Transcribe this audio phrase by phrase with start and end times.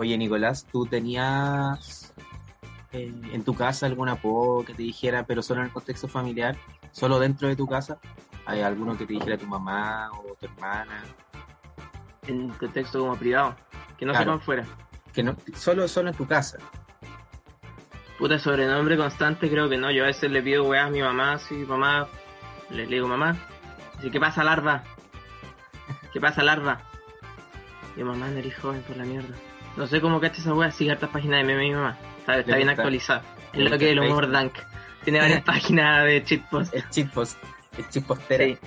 [0.00, 2.14] Oye, Nicolás, ¿tú tenías
[2.92, 6.56] eh, en tu casa algún apodo que te dijera, pero solo en el contexto familiar,
[6.90, 7.98] solo dentro de tu casa?
[8.46, 11.04] ¿Hay alguno que te dijera tu mamá o tu hermana?
[12.26, 13.54] En contexto como privado,
[13.98, 14.24] que no Claro.
[14.32, 14.64] sepan fuera.
[15.12, 16.56] Que no, solo, solo en tu casa.
[18.18, 19.90] Puta sobrenombre constante, creo que no.
[19.90, 22.08] Yo a veces le pido weá a mi mamá, sí, mamá,
[22.70, 23.36] le, le digo mamá.
[23.96, 24.82] Dice, ¿qué pasa, larva?
[26.10, 26.80] ¿Qué pasa, larva?
[27.98, 29.34] Y mamá, no eres joven por la mierda.
[29.80, 31.96] No sé cómo cacha esa weá, sigue hartas páginas de meme mi mamá.
[32.18, 33.22] Está, bien actualizada.
[33.54, 34.52] Es lo que es el humor dank.
[35.04, 36.74] Tiene varias páginas de cheatpost.
[36.74, 37.38] El chippost,
[37.78, 38.44] el chipostera.
[38.44, 38.58] Sí.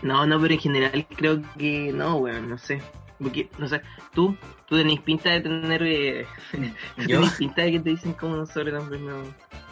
[0.00, 2.80] No, no, pero en general creo que no, weón, no sé.
[3.22, 3.82] Porque, no sé,
[4.14, 4.34] tú,
[4.66, 5.82] tú tenés pinta de tener.
[5.82, 6.26] Eh,
[6.96, 9.24] Yo, tenés pinta de que te dicen como un sobrenombre, no.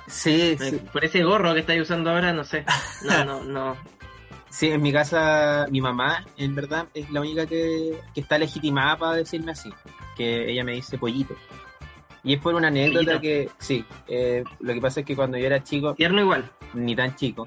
[0.07, 2.63] sí, Me- sí, Por ese gorro que estás usando ahora, no sé.
[3.05, 3.77] No, no, no.
[4.51, 8.97] Sí, en mi casa, mi mamá, en verdad, es la única que, que está legitimada
[8.97, 9.73] para decirme así.
[10.17, 11.35] Que ella me dice pollito.
[12.25, 13.21] Y es por una anécdota Pollito.
[13.21, 16.51] que, sí, eh, lo que pasa es que cuando yo era chico, Tierno igual.
[16.75, 17.47] ni tan chico,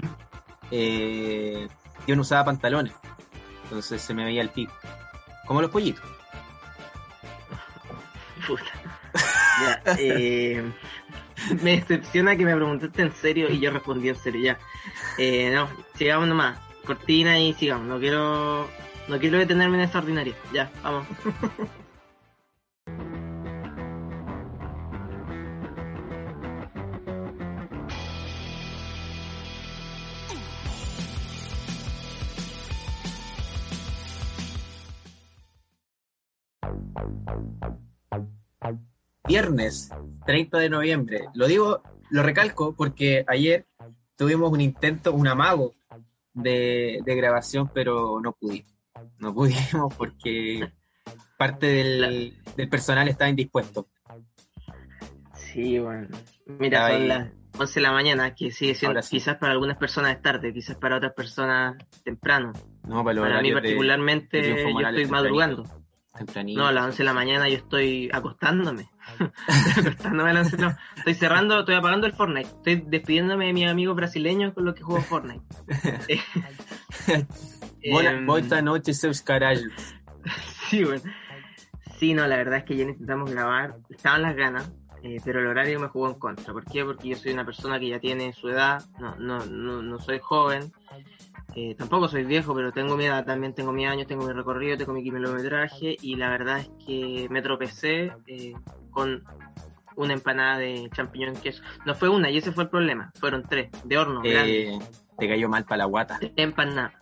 [0.72, 1.67] eh,
[2.07, 2.94] yo no usaba pantalones.
[3.63, 4.73] Entonces se me veía el pico.
[5.45, 6.03] Como los pollitos.
[8.47, 8.63] Puta.
[9.61, 10.63] Ya, eh,
[11.61, 14.59] me decepciona que me preguntaste en serio y yo respondí en serio, ya.
[15.17, 16.57] Eh, no, sigamos nomás.
[16.92, 17.88] Cortina y sigamos.
[17.88, 18.67] No quiero.
[19.08, 20.36] No quiero detenerme en esta ordinaria.
[20.53, 21.08] Ya, vamos.
[39.29, 39.90] Viernes
[40.25, 41.22] 30 de noviembre.
[41.35, 43.66] Lo digo, lo recalco porque ayer
[44.18, 45.73] tuvimos un intento, un amago
[46.34, 48.72] de, de grabación, pero no pudimos.
[49.18, 50.72] No pudimos porque
[51.38, 53.88] parte del, del personal estaba indispuesto.
[55.34, 56.08] Sí, bueno.
[56.46, 56.94] Mira, Ay.
[56.94, 59.18] son las 11 de la mañana, que sigue siendo, sí.
[59.18, 62.53] quizás para algunas personas es tarde, quizás para otras personas temprano.
[62.88, 65.66] No, para, Para mí particularmente yo estoy madrugando.
[66.17, 66.61] Tempranito.
[66.61, 68.89] No, a las 11 de la mañana yo estoy acostándome.
[69.11, 69.31] Estoy
[69.85, 72.47] acostándome a las 11 no, Estoy cerrando, estoy apagando el Fortnite.
[72.47, 75.45] Estoy despidiéndome de mis amigos brasileños con los que juego Fortnite.
[77.89, 79.72] Buena, Em, buena noche, seus carallos.
[80.69, 81.03] Sí, bueno.
[81.99, 84.72] Sí, no, la verdad es que ya intentamos grabar, estaban las ganas,
[85.03, 86.53] eh, pero el horario me jugó en contra.
[86.53, 86.85] ¿Por qué?
[86.85, 90.19] Porque yo soy una persona que ya tiene su edad, no, no, no, no soy
[90.19, 90.72] joven,
[91.56, 94.78] eh, tampoco soy viejo, pero tengo mi edad, también tengo mi años, tengo mi recorrido,
[94.78, 98.53] tengo mi kilometraje y la verdad es que me tropecé eh,
[98.91, 99.23] con
[99.97, 101.61] una empanada de champiñón queso.
[101.85, 104.73] No fue una y ese fue el problema, fueron tres, de horno, grande.
[104.75, 104.79] Eh,
[105.17, 106.19] te cayó mal para la guata.
[106.38, 106.94] empanada.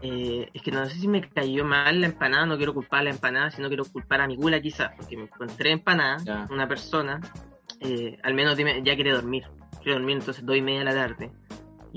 [0.00, 3.04] Eh, es que no sé si me cayó mal la empanada, no quiero culpar a
[3.04, 6.46] la empanada, sino quiero culpar a mi gula quizás, porque me encontré empanada, Ya.
[6.50, 7.20] una persona,
[7.80, 9.44] eh, al menos dime, ya quiere dormir,
[9.82, 11.32] quiero dormir entonces dos y media de la tarde.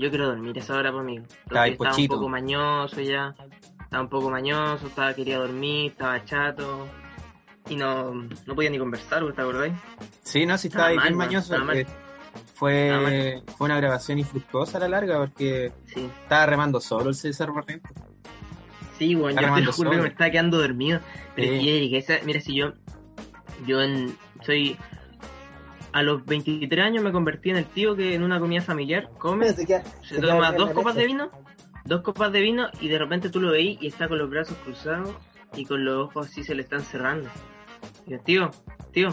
[0.02, 1.18] Yo quiero dormir esa hora por mí.
[1.44, 3.34] Estaba estaba un poco mañoso ya,
[3.84, 6.88] estaba un poco mañoso, estaba, quería dormir, estaba chato.
[7.68, 9.74] Y no, no podía ni conversar, ¿te acordáis?
[10.24, 11.54] Sí, no, sí estaba Estaba bien mañoso.
[11.54, 11.72] estaba
[12.54, 16.08] fue, Estaba fue una grabación infructuosa a la larga porque Sí.
[16.22, 17.88] estaba remando solo el César Barrento.
[18.98, 20.98] Sí, bueno, Está yo te juro que me estaba quedando dormido.
[21.36, 21.68] Pero Sí.
[21.70, 22.72] Eric, esa- mira, si yo,
[23.66, 24.76] yo en, soy,
[25.92, 29.52] a los 23 años me convertí en el tío que en una comida familiar come,
[29.52, 31.30] se toma dos copas de vino,
[31.84, 34.56] dos copas de vino y de repente tú lo veís y está con los brazos
[34.64, 35.14] cruzados
[35.54, 37.28] y con los ojos así se le están cerrando.
[38.06, 38.50] Y yo, tío,
[38.92, 39.08] tío.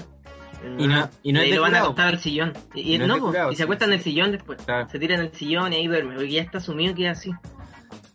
[0.78, 2.54] Y no- y no ahí de lo van a acostar al sillón.
[2.74, 3.96] Y, y Y no es no, de po, curado, y se sí, acuesta en sí.
[3.98, 4.62] el sillón después.
[4.66, 4.90] Claro.
[4.90, 7.32] Se tira en el sillón y ahí duerme, porque ya está sumido que es así.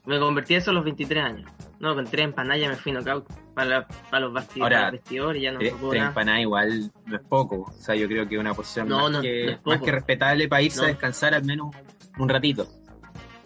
[0.04, 1.50] Me convertí eso a los 23 años.
[1.80, 5.44] No, con tres empanadas ya me fui knockout para, para los bastidores, Ahora, vestidores y
[5.44, 6.10] ya no Tres, puedo tres nada.
[6.10, 7.56] empanadas igual no es poco.
[7.62, 9.92] O sea, yo creo que una porción No, más, no, que, no es más que
[9.92, 11.74] respetable para irse a descansar al menos
[12.18, 12.66] un ratito.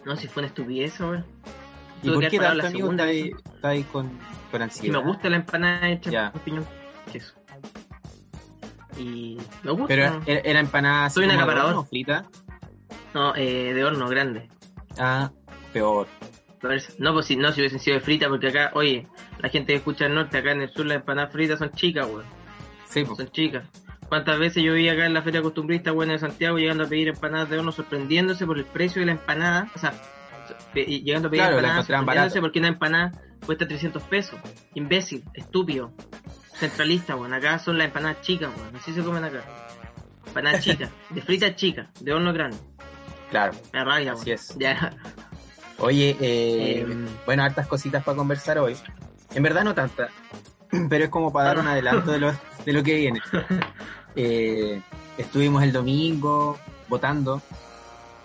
[0.05, 1.25] No, si fue una estupidez, weón.
[2.01, 4.07] ¿Y por qué tanto, la amigo, segunda está ahí, está ahí con,
[4.51, 4.99] con Si ansiedad?
[4.99, 6.31] me gusta la empanada hecha Ya.
[6.31, 6.65] con piñón,
[7.11, 7.33] queso.
[8.97, 9.87] Y me gusta.
[9.87, 11.85] Pero era, era empanada Soy un acaparador.
[11.87, 12.25] frita.
[13.13, 14.49] No, eh, de horno grande.
[14.97, 15.31] Ah,
[15.73, 16.07] peor.
[16.97, 19.07] No, pues si no, si hubiesen sido de frita, porque acá, oye,
[19.39, 22.05] la gente que escucha el norte, acá en el sur las empanadas fritas son chicas,
[22.07, 22.25] weón.
[22.85, 23.15] Sí, po.
[23.15, 23.63] Son chicas.
[24.09, 27.09] ¿Cuántas veces yo vi acá en la feria costumbrista, bueno, de Santiago, llegando a pedir
[27.09, 29.69] empanadas de horno, sorprendiéndose por el precio de la empanada?
[29.75, 29.93] O sea,
[30.73, 33.11] llegando a pedir Claro, la empanadas, sorprendiéndose porque una empanada
[33.45, 34.39] cuesta 300 pesos.
[34.73, 35.93] Imbécil, estúpido,
[36.55, 37.33] centralista, weón.
[37.33, 38.75] Acá son las empanadas chicas, weón.
[38.75, 39.43] Así se comen acá.
[40.27, 42.57] Empanadas chicas, de fritas chicas, de horno grande.
[43.29, 43.53] Claro.
[43.71, 44.35] Me rabia, Así weón.
[44.39, 44.55] es.
[44.57, 44.91] Ya.
[45.79, 46.85] Oye, eh,
[47.25, 48.75] bueno, hartas cositas para conversar hoy.
[49.33, 50.11] En verdad no tantas,
[50.89, 52.33] pero es como para dar un adelanto de lo,
[52.65, 53.21] de lo que viene.
[54.15, 54.81] Eh,
[55.19, 56.57] estuvimos el domingo
[56.89, 57.41] votando.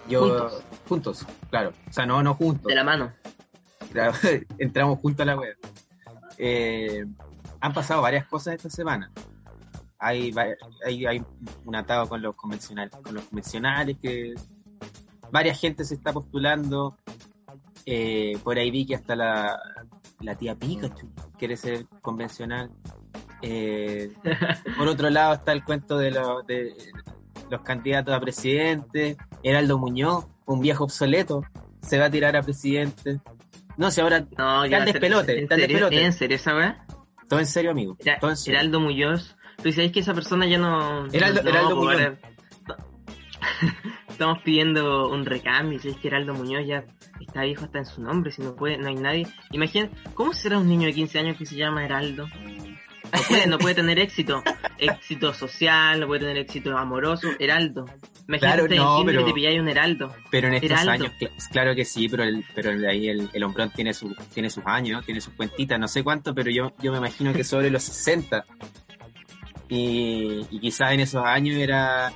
[0.09, 0.63] Yo, Juntos.
[0.89, 1.73] juntos, claro.
[1.89, 2.65] O sea, no, no juntos.
[2.65, 3.13] De la mano.
[3.93, 4.13] Claro,
[4.59, 5.57] entramos juntos a la web.
[6.39, 7.05] Eh,
[7.61, 9.13] han pasado varias cosas esta semana.
[9.99, 10.35] Hay,
[10.85, 11.23] hay, hay
[11.65, 14.35] un atado con los convencionales, con los convencionales que
[15.31, 16.97] varias gente se está postulando.
[17.87, 19.59] Eh, por ahí vi que hasta la,
[20.21, 22.71] la tía Pikachu quiere ser convencional.
[23.43, 24.13] Eh,
[24.79, 26.73] por otro lado está el cuento de, los de
[27.51, 29.17] los candidatos a presidente.
[29.43, 31.43] Heraldo Muñoz, un viejo obsoleto,
[31.83, 33.21] se va a tirar a presidente.
[33.77, 35.67] No sé, ahora No, ya, despelote, ¿En el serio?
[35.67, 36.05] despelote.
[36.05, 36.87] ¿En serio esa weá?
[37.29, 37.97] todo en serio, amigo.
[38.01, 38.59] Era- Todo en serio.
[38.61, 39.37] Heraldo Muñoz.
[39.63, 41.07] Tú sabes que esa persona ya no.
[41.09, 42.19] Heraldo- no, Heraldo pues, Muñoz.
[44.15, 45.79] Estamos pidiendo un recambio.
[45.81, 46.85] Si es que Heraldo Muñoz ya
[47.21, 48.31] está viejo hasta en su nombre.
[48.31, 49.27] Si no puede, no hay nadie.
[49.51, 52.29] Imagina, ¿cómo será un niño de 15 años que se llama Heraldo?
[53.13, 54.43] No puede, no puede tener éxito.
[54.79, 57.29] Éxito social, no puede tener éxito amoroso.
[57.41, 57.87] Heraldo.
[58.29, 60.15] Imagínate Claro, no, pero- que te pilláis un Heraldo.
[60.31, 60.93] Pero en estos Heraldo.
[60.93, 64.49] años, cl- claro que sí, pero, el, pero ahí el, el hombrón tiene, su, tiene
[64.49, 67.69] sus años, tiene sus cuentitas, no sé cuánto, pero yo, yo me imagino que sobre
[67.69, 68.45] los 60.
[69.69, 72.13] Y, y quizás en esos años era,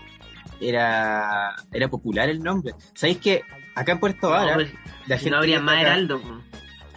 [0.60, 2.74] era, era popular el nombre.
[2.94, 3.42] ¿Sabéis que
[3.74, 6.42] acá en Puerto Vara, No, la si gente no habría más acá- Heraldo.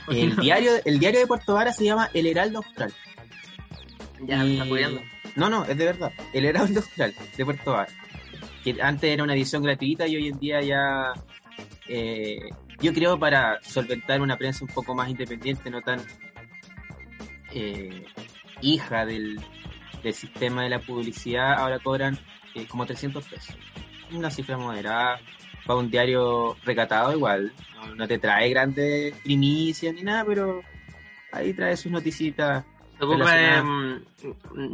[0.10, 2.94] el diario, el diario de Puerto Vara se llama El Heraldo Austral.
[4.25, 5.02] Ya, me Y- está apoyando.
[5.36, 6.12] No, no, es de verdad.
[6.34, 7.92] El Heraldo Austral de Puerto Vara.
[8.63, 11.13] Que antes era una edición gratuita y hoy en día ya.
[11.88, 12.50] eh,
[12.80, 16.02] yo creo para solventar una prensa un poco más independiente, no tan
[17.54, 18.04] eh,
[18.62, 19.40] hija del,
[20.04, 22.18] del sistema de la publicidad, ahora cobran
[22.56, 23.56] eh, como 300 pesos.
[24.12, 25.19] Una cifra moderada.
[25.65, 27.53] Para un diario recatado, igual.
[27.75, 30.62] No, no te trae grandes primicias ni nada, pero
[31.31, 32.63] ahí trae sus noticitas
[32.98, 34.00] Se ocupa de no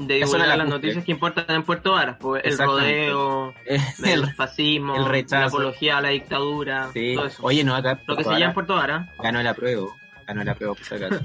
[0.07, 5.41] divulgar la las noticias que importan en Puerto Varas, el rodeo, el, fascismo, el rechazo.
[5.41, 7.15] la apología a la dictadura, sí.
[7.15, 7.43] todo eso.
[7.43, 9.09] Oye, no, acá Lo que se llama en Puerto Varas.
[9.19, 9.95] ganó el apruebo.
[10.25, 11.21] Ganó el apruebo, por si acaso.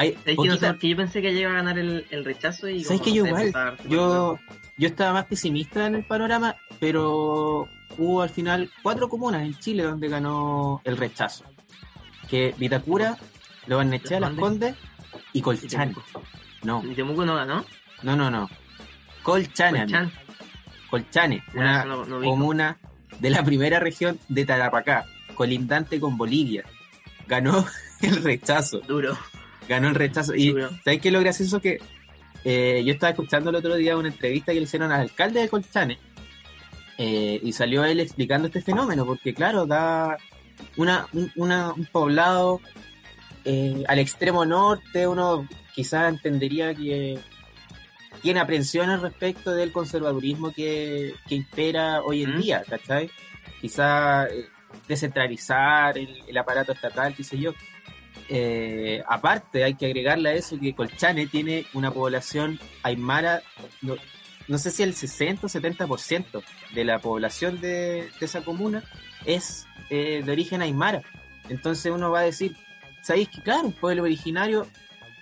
[0.00, 3.00] Hay que no sé yo pensé que iba a ganar el, el rechazo y ¿Sabes
[3.02, 3.76] como, que no yo sé, igual?
[3.88, 4.38] Yo,
[4.76, 9.82] yo estaba más pesimista en el panorama, pero hubo al final cuatro comunas en Chile
[9.82, 11.44] donde ganó el rechazo.
[12.28, 13.16] Que Vitacura,
[13.66, 14.76] Lo Barnechea, ¿Las Condes
[15.32, 15.40] y.
[15.40, 15.94] Colchane.
[16.62, 17.64] No, ¿Y Temuco no ganó?
[18.02, 18.48] no, no, no.
[19.22, 19.86] Colchane.
[20.90, 22.78] Colchane, una no- no comuna
[23.20, 26.64] de la primera región de Tarapacá, colindante con Bolivia.
[27.26, 27.66] Ganó
[28.02, 28.80] el rechazo.
[28.80, 29.16] Duro.
[29.68, 30.34] Ganó el rechazo.
[30.34, 30.52] Y.
[30.84, 31.60] ¿sabes qué es lo gracioso?
[31.60, 31.78] Que
[32.44, 35.48] eh, yo estaba escuchando el otro día una entrevista que le hicieron al alcalde de
[35.48, 35.98] Colchane
[36.96, 40.16] eh, y salió él explicando este fenómeno, porque claro, da
[40.76, 42.60] una, un, una- un poblado
[43.44, 47.18] eh, al extremo norte, uno quizás entendería que
[48.22, 52.40] tiene aprensiones respecto del conservadurismo que, que impera hoy en ¿Mm?
[52.40, 53.10] día, ¿cachai?
[53.60, 54.28] Quizás
[54.88, 57.52] descentralizar el, el aparato estatal, qué sé yo.
[58.28, 63.42] Eh, aparte, hay que agregarle a eso que Colchane tiene una población aymara,
[63.80, 66.42] no, sé si el 60 o 70%
[66.74, 68.82] de la población de, de esa comuna
[69.24, 71.02] es eh, de origen aymara.
[71.48, 72.56] Entonces uno va a decir,
[73.02, 74.66] ¿sabéis que claro, un pueblo originario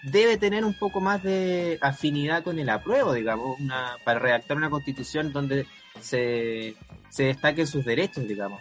[0.03, 4.71] debe tener un poco más de afinidad con el apruebo, digamos, una, para redactar una
[4.71, 5.67] constitución donde
[6.01, 6.77] se,
[7.09, 8.61] se destaquen sus derechos, digamos.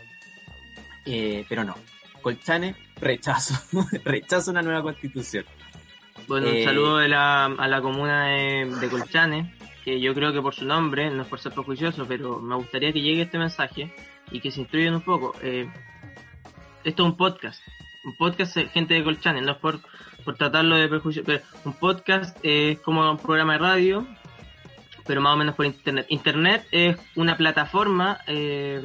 [1.06, 1.76] Eh, pero no.
[2.26, 3.54] Colchane, rechazo.
[4.04, 5.46] rechazo una nueva constitución.
[6.28, 9.54] Bueno, Eh, un saludo de la, a la comuna de, de Colchane,
[9.84, 12.92] que yo creo que por su nombre, no es por ser prejuicioso, pero me gustaría
[12.92, 13.94] que llegue este mensaje
[14.32, 15.36] y que se instruyan un poco.
[15.44, 15.70] Eh,
[16.84, 17.62] esto es un podcast,
[18.06, 19.80] un podcast de gente de Colchane, no es por,
[20.24, 24.08] por tratarlo de prejuicio, pero un podcast es como un programa de radio,
[25.06, 26.08] pero más o menos por internet.
[26.10, 28.82] Internet es una plataforma, eh,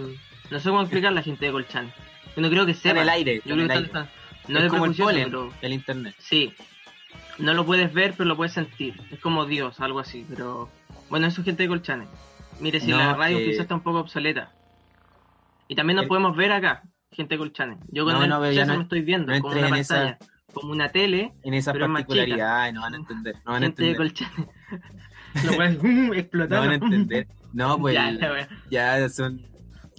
[0.50, 1.90] no sé cómo explicar la gente de Colchane.
[2.36, 2.90] Yo no creo que sepa.
[2.90, 3.42] en el aire.
[3.44, 3.90] Yo creo que aire.
[4.48, 6.14] no es es como el polen, pero el internet.
[6.18, 6.52] Sí.
[7.38, 9.00] No lo puedes ver, pero lo puedes sentir.
[9.10, 10.26] Es como Dios, algo así.
[10.28, 10.68] Pero
[11.08, 12.06] bueno, eso es gente de Colchane.
[12.60, 14.52] Mire, si No, la radio quizás está un poco obsoleta.
[15.68, 16.82] Y también nos el- podemos ver acá.
[17.12, 17.76] gente de Colchane.
[17.88, 20.18] Yo con No, el no, no- me estoy viendo como una esa- pantalla,
[20.52, 23.34] como una tele, En esas Pero particularidades no van a entender.
[23.44, 24.12] No van a gente de entender.
[24.14, 24.48] Colchane.
[25.44, 27.26] Lo cual mm, No van a entender.
[27.52, 27.94] No, pues
[28.70, 29.42] Ya, ya son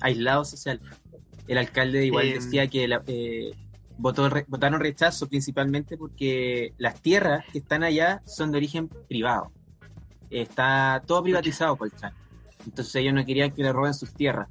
[0.01, 0.79] aislados social.
[1.51, 3.51] El alcalde igual Eh, decía que la- eh,
[3.98, 9.51] votó, votaron rechazo principalmente porque las tierras que están allá son de origen privado.
[10.29, 12.13] Está todo privatizado chat.
[12.65, 14.48] Entonces ellos no querían que le roben sus tierras.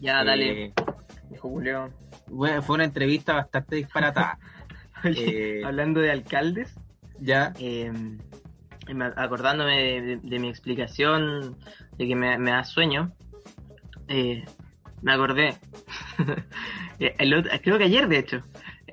[0.00, 0.72] Ya, dale, Eh,
[1.30, 1.92] dijo Julio.
[2.26, 4.40] bueno, fue una entrevista bastante disparatada.
[5.04, 6.74] Oye, eh, hablando de alcaldes,
[7.20, 7.92] ya, eh,
[8.92, 11.56] me- acordándome de, de- de mi explicación
[11.96, 13.12] de que me, me da sueño,
[14.08, 14.44] eh,
[15.02, 15.54] me acordé.
[16.98, 18.42] Eh, el otro- creo que ayer, de hecho,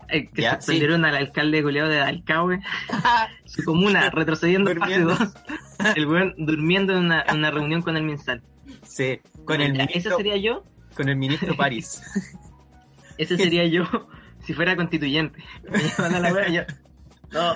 [0.09, 2.59] eh, que Ya, suspendieron al alcalde goleado de Alcahue,
[3.45, 5.15] su comuna, retrocediendo Durmiendo.
[5.15, 5.33] 2.
[5.95, 8.43] El weón durmiendo en una, reunión con el Minsal.
[8.83, 10.65] sí, con el ministro, Ese sería yo,
[10.97, 12.01] con el ministro París.
[13.17, 13.85] ese sería yo
[14.45, 15.41] si fuera constituyente.
[15.69, 16.61] Me a la wea, yo,
[17.31, 17.53] no,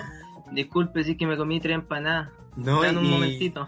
[0.53, 2.29] disculpe, sí que me comí tres empanadas.
[2.55, 3.67] No, Dame un y- momentito.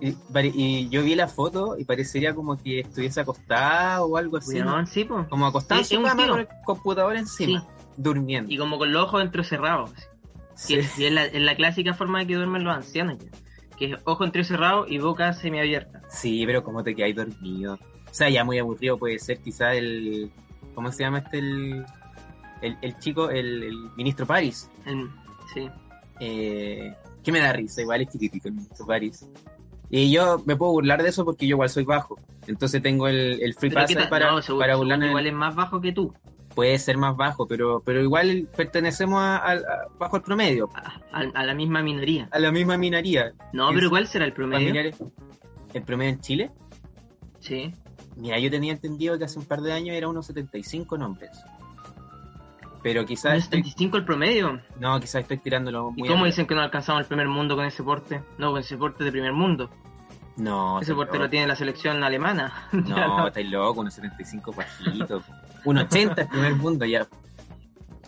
[0.00, 0.16] Y,
[0.54, 4.58] y yo vi la foto y parecería como que estuviese acostado o algo así.
[4.58, 4.72] ¿no?
[4.72, 5.24] Weón, sí, po.
[5.28, 7.66] Como acostado en su cama con el computador encima, Sí.
[7.96, 8.52] durmiendo.
[8.52, 9.92] Y como con los ojos entrecerrados.
[10.56, 10.74] Sí.
[10.76, 13.18] Que, y es, la, es la clásica forma de que duermen los ancianos.
[13.18, 13.30] ya.
[13.76, 16.02] Que es ojo entrecerrado y boca semiabierta.
[16.08, 17.74] Sí, pero como te quedáis dormido.
[17.74, 20.30] O sea, ya muy aburrido puede ser quizá el...
[20.74, 21.38] ¿Cómo se llama este?
[21.38, 21.84] El,
[22.62, 24.68] el, el chico, el, el ministro París.
[25.54, 25.68] Sí.
[26.20, 29.28] Eh, que me da risa, igual es chiquitito el ministro París.
[29.96, 32.18] Y yo me puedo burlar de eso porque yo igual soy bajo.
[32.48, 35.06] Entonces tengo el, el free pass para, no, seguro, para seguro burlarme.
[35.08, 36.12] igual es más bajo que tú.
[36.52, 39.60] Puede ser más bajo, pero, pero igual pertenecemos a, a- a-
[39.96, 40.68] bajo el promedio.
[41.12, 42.28] A, la misma minoría.
[42.32, 43.32] A la misma minaría.
[43.52, 44.58] No, ¿Y pero ¿cuál será el promedio?
[44.66, 44.96] familiares.
[45.72, 46.50] ¿El promedio en Chile?
[47.38, 47.72] Sí.
[48.16, 51.30] Mira, yo tenía entendido que hace un par de años era unos 75 nombres.
[52.82, 54.60] Pero quizás estoy, 75 el promedio.
[54.78, 56.26] no, quizás estoy tirándolo ¿Y muy cómo arriba.
[56.26, 58.22] dicen que no alcanzamos el primer mundo con ese porte?
[58.38, 59.70] No, con ese porte de primer mundo.
[60.36, 62.52] No, ese porte lo tiene la selección alemana.
[62.72, 65.24] No, estáis loco, unos 75 bajitos.
[65.64, 67.06] un 80 el primer mundo ya.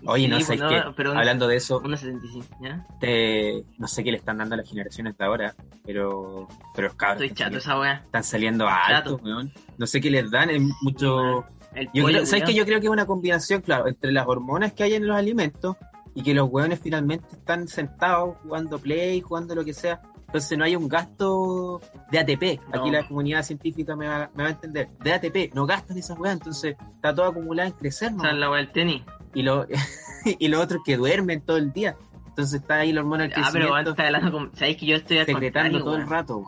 [0.05, 0.83] Oye, no sé pues, qué.
[0.95, 2.87] pero Hablando de eso, Unos 75, ¿ya?
[3.01, 5.55] te- no sé qué le están dando a las generaciones de ahora,
[5.85, 7.95] pero, pero los cabros Estoy chato saliendo, esa weá.
[8.05, 9.53] están saliendo altos, weón.
[9.79, 11.45] No sé qué les dan, es mucho.
[11.75, 14.27] El Yo pollo, creo, ¿Sabes que Yo creo que es una combinación, claro, entre las
[14.29, 15.77] hormonas que hay en los alimentos
[16.15, 20.01] y que los hueones finalmente están sentados jugando play, jugando lo que sea.
[20.37, 22.61] Entonces no hay un gasto de ATP.
[22.75, 24.91] Aquí la comunidad científica me va, me va a entender.
[24.99, 28.23] De ATP, no gastan esas weas, entonces está todo acumulado en crecer, ¿no?
[28.23, 29.03] Esa es la del tenis.
[29.33, 29.67] Y lo,
[30.39, 31.97] y lo otro es que duermen todo el día.
[32.27, 34.55] Entonces está ahí la hormona del Ah, pero está hablando con...
[34.55, 36.45] ¿Sabéis que yo estoy secretando todo el rato.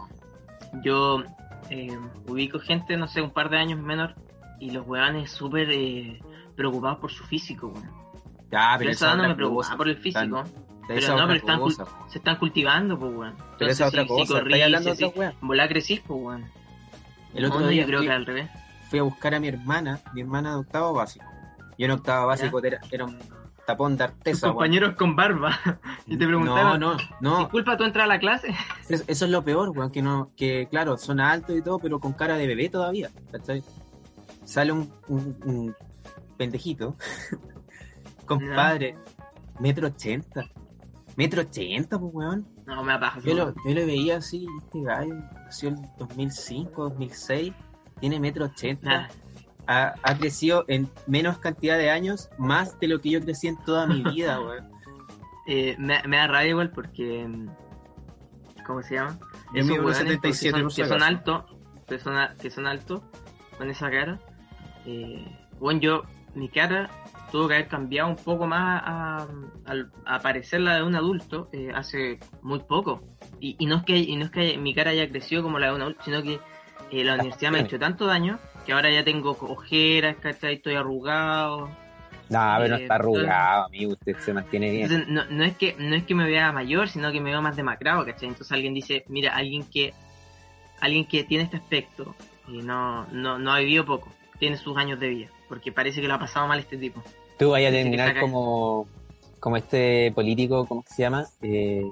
[0.85, 1.23] Yo
[1.71, 4.17] eh, ubico gente, no sé, un par de años menor
[4.61, 6.21] y los weones súper eh,
[6.57, 7.91] preocupados por su físico, weón.
[8.51, 10.45] Ya, Pero esa esa no me preocupa por el físico.
[10.89, 13.35] Pero no, otra pero están, cul- se están cultivando, pues, weón.
[13.59, 14.27] Pero esa Entonces, otra si- cosa.
[14.27, 15.31] si corrí, hablando de si- otra wea.
[15.33, 16.45] si- volá crecís, pues, weón.
[17.35, 18.51] El otro No, día yo creo fui- que al revés.
[18.91, 21.25] fui a buscar a mi hermana, mi hermana de octavo básico.
[21.79, 23.19] Yo en octavo básico era, era un
[23.67, 24.47] tapón de Tus artesa.
[24.47, 24.55] weón.
[24.57, 25.51] compañeros con barba.
[26.07, 27.39] y te preguntaron, No, no, no.
[27.41, 28.49] disculpa, ¿tú entras a la clase?
[28.89, 32.01] Es- Eso es lo peor, weón, que no, que claro, son altos y todo, pero
[32.01, 33.11] con cara de bebé todavía.
[33.31, 33.63] ¿cachai?
[34.47, 35.77] Sale un, un, un
[36.39, 36.97] pendejito,
[38.27, 38.97] compadre,
[39.61, 40.47] metro ochenta.
[41.19, 42.47] Metro ochenta, pues weón.
[42.65, 43.19] No, me apaja.
[43.25, 47.53] Yo lo, yo lo veía así, este gallo nació en 2005, 2006,
[48.01, 49.03] tiene metro ochenta.
[49.03, 49.09] Nah,
[49.67, 53.57] ha, ha crecido en menos cantidad de años, más de lo que yo crecí en
[53.65, 54.69] toda mi vida, weón.
[55.49, 57.27] eh, me, me da rabia igual porque...
[57.27, 57.49] mm,
[58.65, 59.19] ¿Cómo se llama?
[59.55, 61.45] Yo Esos weones 1,77 que son, que son altos,
[61.89, 63.03] que son, que son altos,
[63.57, 64.21] con esa cara.
[64.87, 65.27] Eh,
[65.59, 66.03] bueno, yo,
[66.35, 66.89] mi cara
[67.31, 69.27] tuvo que haber cambiado un poco más a,
[69.67, 73.03] al- a parecer la de un adulto eh, hace muy poco.
[73.41, 75.69] Y, y no es que y no es que mi cara haya crecido como la
[75.69, 76.41] de un adulto, sino que
[76.91, 80.55] eh, la universidad me ha hecho tanto daño que ahora ya tengo ojeras, ¿cachai?
[80.55, 81.69] Estoy arrugado.
[82.31, 83.93] No, pero no Eh, está arrugado, amigo.
[83.93, 84.83] Usted se mantiene bien.
[84.85, 87.41] Entonces, no, no es que no es que me vea mayor, sino que me veo
[87.41, 88.29] más demacrado, ¿cachai?
[88.29, 89.95] Entonces alguien dice, mira, alguien que
[90.81, 92.15] alguien que tiene este aspecto
[92.47, 96.09] y no, no, no ha vivido poco, tiene sus años de vida, porque parece que
[96.09, 97.03] lo ha pasado mal este tipo.
[97.39, 98.87] Tú vayas a terminar como,
[99.41, 101.27] como este político, ¿cómo se llama?
[101.43, 101.85] Eh,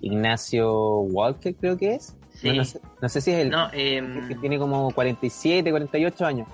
[0.00, 2.16] Ignacio Walker, creo que es.
[2.34, 2.48] Sí.
[2.48, 5.70] No, no sé, no sé si es el No, el que eh, tiene como 47,
[5.70, 6.48] 48 años.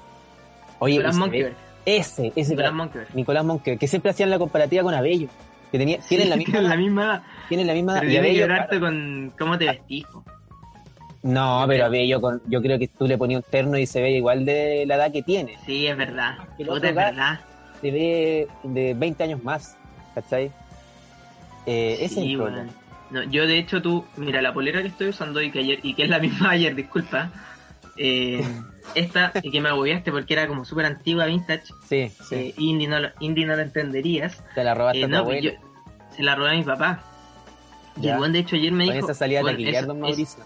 [0.81, 1.57] Oye, Nicolás Monkeberg.
[1.85, 3.15] ese, ese Nicolás Monkeberg.
[3.15, 5.29] Nicolás Monkeberg, que siempre hacían la comparativa con Abello.
[5.73, 8.41] Que tenía, tienen la misma, Tienen la misma edad, tienen la misma pero y Abello,
[8.47, 10.05] llorarte claro, con cómo te vestís.
[10.07, 10.25] po.
[11.23, 14.01] No, pero a yo, con, yo creo que tú le ponías un terno y se
[14.01, 15.57] ve igual de la edad que tiene.
[15.67, 16.37] Sí, es verdad.
[16.59, 17.41] El otro es verdad.
[17.81, 19.77] Se ve de 20 años más,
[20.15, 20.53] ¿cachai?
[21.67, 22.71] Eh, ese es el problema.
[23.11, 25.95] No, yo de hecho tú, mira, la polera que estoy usando y que ayer, y
[25.95, 27.31] que es la misma ayer, disculpa.
[27.97, 28.41] eh,
[28.95, 32.35] esta, y que me agobiaste porque era como súper antigua, vintage, Sí, sí.
[32.35, 34.43] eh, indie, no, lo- indie no lo entenderías.
[34.55, 35.51] Te la robaste Eh, a tu no, pues yo-
[36.17, 37.03] se la robé a mi papá.
[37.97, 38.13] Y Ya.
[38.13, 39.07] el buen de hecho ayer me Con dijo.
[39.07, 40.45] esa salida "Weón, taquillear, esa- don es- Mauricio.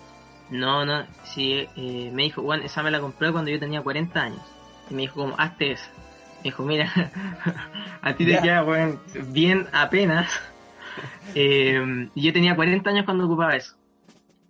[0.52, 4.22] No, no, sí, eh, me dijo, bueno, esa me la compré cuando yo tenía 40
[4.22, 4.42] años.
[4.90, 5.90] Y me dijo, como, hazte esa.
[6.38, 6.92] Me dijo, mira,
[8.02, 9.00] a ti te queda, weón,
[9.32, 10.30] bien apenas.
[11.34, 13.78] Eh, yo tenía 40 años cuando ocupaba eso.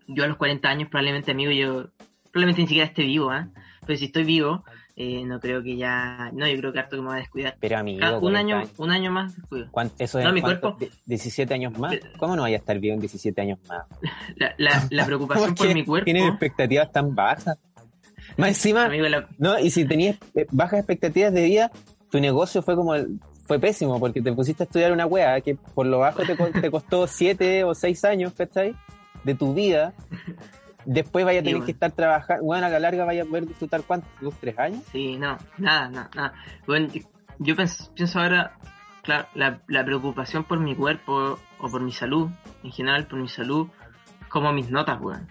[0.08, 1.90] Yo a los 40 años, probablemente, amigo, yo
[2.32, 3.46] probablemente ni siquiera esté vivo, ¿ah?
[3.86, 4.64] Pero si estoy vivo,
[4.96, 6.30] eh, no creo que ya.
[6.32, 7.56] No, yo creo que harto que me va a descuidar.
[7.60, 8.70] Pero amigo, Cada- un 40 año, años.
[8.78, 9.68] un año más descuido.
[9.70, 11.94] ¿Cuánto- ¿Eso es No, mi cuerpo- ¿De- ¿17 años más?
[12.18, 13.86] ¿Cómo no vaya a estar vivo en 17 años más?
[14.36, 16.04] La, la, la preocupación ¿Por mi cuerpo.
[16.04, 17.58] Tienes expectativas tan bajas.
[18.36, 21.70] Más encima, Amigo, la, no, y si tenías eh, bajas expectativas de vida,
[22.10, 25.56] tu negocio fue como el- fue pésimo porque te pusiste a estudiar una wea que
[25.56, 28.74] por lo bajo te, co- te costó 7 o 6 años, ¿cachai?
[29.24, 29.92] De tu vida.
[30.84, 31.66] Después vaya a tener bueno.
[31.66, 34.82] que estar trabajando, bueno, a la larga vaya a poder disfrutar cuánto, dos, tres años.
[34.92, 36.32] Sí, no, nada, nada, nada.
[36.66, 36.88] Bueno,
[37.38, 37.56] yo-
[37.94, 38.52] pienso ahora,
[39.02, 42.28] claro, la, la preocupación por mi cuerpo o por mi salud,
[42.64, 43.68] en general por mi salud,
[44.28, 45.28] como mis notas, weón.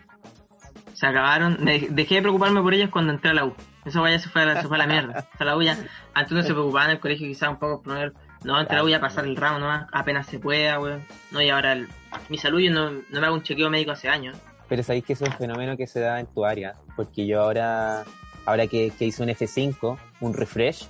[0.93, 3.55] Se acabaron, me dejé de preocuparme por ellas cuando entré a la U.
[3.85, 5.27] Eso vaya, se fue a la, se fue a la mierda.
[5.39, 5.75] A la U ya,
[6.13, 8.79] antes uno se preocupaba en el colegio quizás un poco por poner, no, entré a
[8.79, 11.01] la U ya pasar el ramo, no, apenas se pueda, weón.
[11.31, 11.87] No, y ahora el-
[12.29, 14.37] mi salud yo no, no me hago un chequeo médico hace años.
[14.71, 18.05] Pero sabéis que es un fenómeno que se da en tu área, porque yo ahora,
[18.45, 20.87] ahora que, que hice un F5, un refresh,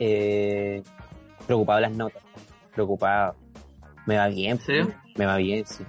[0.00, 0.82] eh,
[1.46, 2.24] preocupado las notas,
[2.74, 3.36] preocupado.
[4.06, 4.58] Me va bien,
[5.14, 5.84] me va bien, sí.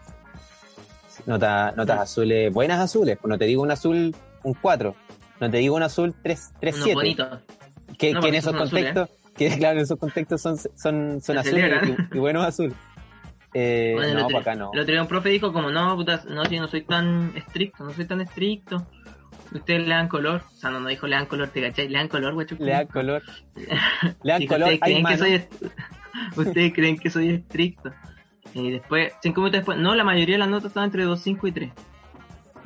[1.25, 4.95] Nota, notas azules, buenas azules, pues no te digo un azul, un 4,
[5.39, 7.39] no te digo un azul 3, 3 Unos 7, bonitos.
[7.97, 11.19] que, No, que en esos son azules, contextos, que claro, en esos contextos son, son,
[11.21, 11.73] son azules
[12.13, 12.75] y buenos azules.
[13.57, 14.71] Eh, Bueno, no, otro- para acá no.
[14.73, 17.85] El otro día un profe dijo como, no, puta, no, si no soy tan estricto,
[17.85, 18.85] no soy tan estricto.
[19.53, 20.41] Ustedes le dan color.
[20.45, 21.87] O sea, no, no dijo le dan color, ¿te cachai?
[21.87, 22.55] Le dan color, guacho.
[22.59, 23.23] Le dan color.
[24.23, 24.73] Le dan color.
[24.73, 25.41] Ustedes creen, que soy
[26.35, 27.91] ustedes creen que soy estricto.
[28.53, 31.47] Y después, cinco minutos después, no, la mayoría de las notas están entre 2, 5
[31.47, 31.71] y 3.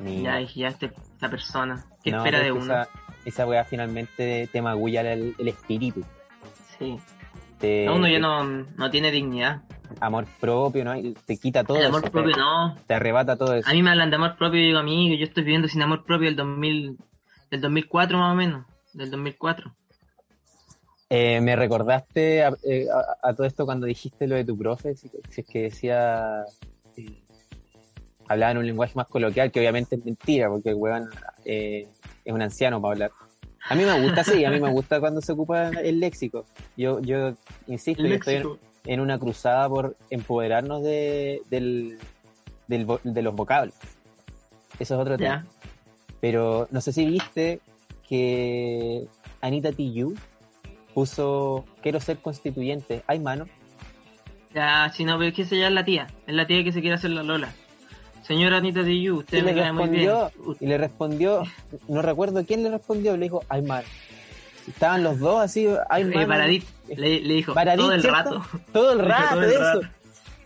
[0.00, 0.32] Mira.
[0.32, 2.62] Ya dije, ya este, esta persona, ¿qué No, espera de uno?
[2.64, 2.88] Esa,
[3.24, 6.04] esa weá finalmente te magulla el, el espíritu.
[6.78, 6.96] Sí.
[7.58, 9.62] Te, No, uno ya te- no, no tiene dignidad.
[10.00, 10.96] Amor propio, ¿no?
[10.96, 11.88] Y Te quita todo el eso.
[11.90, 12.76] amor te- propio no.
[12.86, 13.68] Te arrebata todo eso.
[13.68, 15.82] A mí me hablan de amor propio y yo digo, amigo, yo estoy viviendo sin
[15.82, 16.96] amor propio del 2000,
[17.50, 19.74] del 2004 más o menos, del 2004.
[21.10, 24.94] Eh, me recordaste a, eh, a- a todo esto cuando dijiste lo de tu profe,
[24.94, 26.44] si, si es que decía.
[26.96, 27.22] eh,
[28.28, 31.08] hablaba en un lenguaje más coloquial, que obviamente es mentira, porque el weón
[31.44, 31.88] eh,
[32.24, 33.12] es un anciano para hablar.
[33.68, 36.46] A mí me gusta, sí, a mí me gusta cuando se ocupa el léxico.
[36.76, 37.34] Yo, yo
[37.66, 38.42] insisto, que estoy
[38.84, 41.98] en, una cruzada por empoderarnos de, del,
[42.68, 43.74] del de los vocablos.
[44.78, 45.46] Eso es otro tema.
[46.20, 47.60] Pero no sé si viste
[48.08, 49.06] que
[49.40, 50.18] Anita Tijoux
[50.94, 53.02] puso quiero ser constituyente.
[53.06, 53.46] ¿Hay mano?
[54.54, 56.06] Ya, si no, pero es que esa ya es la tía.
[56.26, 57.52] Es la tía que se quiere hacer la Lola.
[58.22, 60.08] Señora Anita Tijoux, usted Y me le cae muy bien.
[60.08, 61.42] respondió, y le respondió,
[61.88, 63.86] no recuerdo quién le respondió, le dijo, hay mano.
[64.70, 66.24] Estaban los dos así, hay Eh.
[66.26, 68.18] Baradit le, le dijo Baradit, todo el ¿cierto?
[68.18, 68.46] rato.
[68.72, 69.80] Todo el rato todo el eso.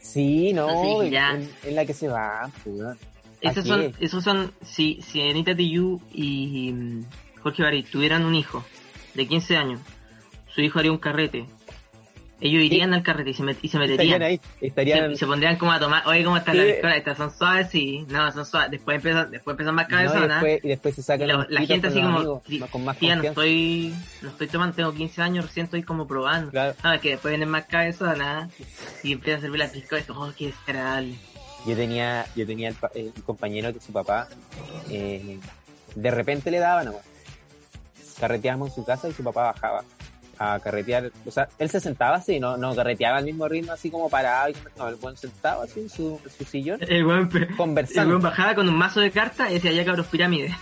[0.01, 2.97] Sí, no, en la que se va, pues.
[3.41, 7.05] Esos ¿A son, esos son, si, si Anita Tijoux y mm,
[7.43, 8.65] Jorge Baradit tuvieran un hijo
[9.15, 9.81] de 15 años,
[10.55, 11.47] su hijo haría un carrete.
[12.41, 14.23] Ellos irían al carrete y se, met- y se Estarían meterían.
[14.23, 15.11] ahí, estarían...
[15.13, 16.59] Se, se pondrían como a tomar, oye, ¿cómo están Sí.
[16.61, 16.99] las escuelas?
[16.99, 18.71] Estas son suaves, sí, no, son suaves.
[18.73, 20.43] Después empiezan, después empiezan más no, y, cabezonas.
[20.43, 22.71] después, y después se sacan Y la, unos la gente así como, amigos, "Tí- más-
[22.71, 26.51] con más tía, no estoy, no estoy tomando, tengo 15 años, recién estoy como probando.
[26.51, 26.75] Claro.
[26.83, 28.53] No, es que después vienen más cabezonas
[29.05, 31.15] y empiezan a servir la piscola y esto, oh, qué desagradable.
[31.67, 34.29] Yo tenía, yo tenía el, pa- eh, compañero que su papá
[34.91, 35.39] eh,
[35.95, 37.03] de repente le daba nomás.
[38.21, 39.83] Carreteábamos en su casa y su papá bajaba
[40.39, 41.11] a carretear.
[41.27, 44.53] O sea, él se sentaba así, no, no carreteaba al mismo ritmo, así como parado.
[44.77, 48.11] No, el buen sentado así en su, en su sillón, El buen, el conversando.
[48.15, 50.53] buen bajaba con un mazo de cartas y decía, ya cabros pirámides.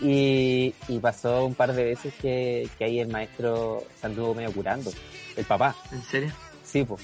[0.00, 4.52] Y, y pasó un par de veces que, que ahí el maestro se anduvo medio
[4.52, 4.92] curando.
[5.36, 6.30] El papá, ¿En serio?
[6.62, 7.02] sí, pues.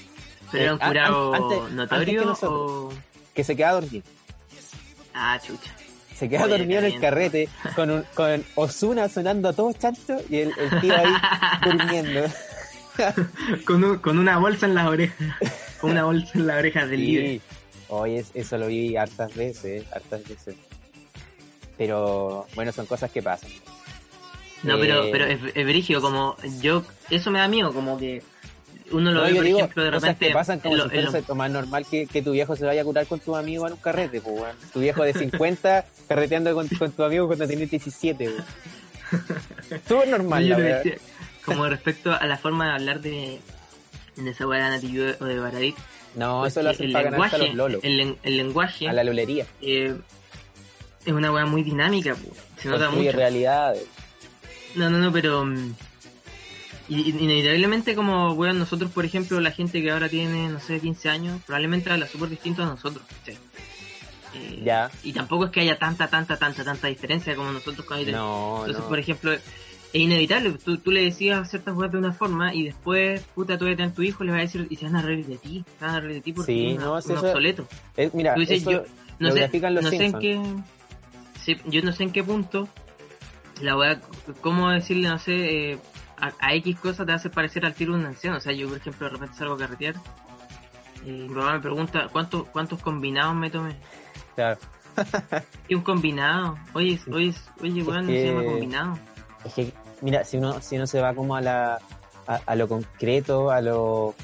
[0.49, 2.89] ¿Pero era un Eh, an- curado an- antes- notorio antes que o...?
[3.33, 4.05] Que se queda dormido.
[5.13, 5.73] Ah, chucha.
[6.17, 10.17] Se queda Oye, dormido en el carrete con, un, con Osuna sonando a todo chancho
[10.29, 11.13] y el, el tío ahí
[11.65, 12.21] durmiendo.
[13.65, 15.17] con, un- con una bolsa en las orejas.
[15.81, 17.05] Con una bolsa en las orejas del Sí.
[17.05, 17.41] líder.
[17.89, 20.55] Oye, es- eso lo vi hartas veces, hartas veces.
[21.77, 23.49] Pero bueno, son cosas que pasan.
[24.63, 28.23] No, pero, Eh, pero es, es brígido, como yo, eso me da miedo, como que
[28.91, 30.27] uno lo No, ve, por digo, ejemplo, de repente.
[30.27, 32.65] que pasan como si lo- en fuese lo- más normal que, que tu viejo se
[32.65, 34.55] vaya a curar con tu amigo en un carrete, pues, weón.
[34.73, 38.45] Tu viejo de 50 carreteando con, con tu amigo cuando tienes 17, weón.
[39.87, 40.95] Súper normal, la decía,
[41.45, 43.39] como respecto a la forma de hablar de,
[44.15, 45.75] de esa weá de Nati o de Baradit.
[46.15, 49.03] No, eso lo hacen para ganarse a los lolos, el, len- el lenguaje a la
[49.03, 49.45] lolería.
[49.61, 49.95] eh,
[51.05, 52.29] es una weá muy dinámica, po.
[52.61, 53.11] se nota mucho.
[53.11, 53.85] realidades.
[54.75, 55.73] No, no, no, pero mm,
[56.89, 61.09] y- inevitablemente como weón, nosotros, por ejemplo, la gente que ahora tiene, no sé, 15
[61.09, 63.03] años, probablemente habla súper distinto a nosotros.
[63.19, 63.37] ¿cachai?
[64.35, 64.91] Eh, Ya.
[65.03, 68.87] Y tampoco es que haya tanta, tanta, tanta, tanta diferencia como nosotros No, Entonces, no.
[68.89, 69.41] por ejemplo, es
[69.93, 70.51] inevitable.
[70.63, 73.77] Tú, tú le decías ciertas cosas de una forma y después, puta, tú vas a
[73.77, 75.85] tener tu hijo, le vas a decir, y se van a reír de ti, se
[75.85, 77.67] van a reír de ti porque Sí, eres una- no, si un eso- obsoleto.
[77.95, 78.83] Eh, mira, Tú dices, eso yo
[79.19, 80.41] no sé, no sé en qué,
[81.43, 82.67] sí, yo no sé en qué punto
[83.61, 84.01] la weá,
[84.41, 85.77] cómo decirle, no sé, eh,
[86.19, 88.37] a, a X cosas te hace parecer al tiro de un anciano.
[88.37, 89.95] O sea, yo, por ejemplo, de repente salgo a carretear
[91.05, 93.75] y mi papá me pregunta, ¿cuántos, cuántos combinados me tomé?
[94.35, 94.57] Claro.
[95.67, 96.57] ¿Qué un combinado?
[96.73, 98.99] Oye, oye, oye, weón, no se que- llama combinado.
[99.43, 101.79] Es que, mira, si uno, si uno se va como a la
[102.27, 104.15] a, a lo concreto, a lo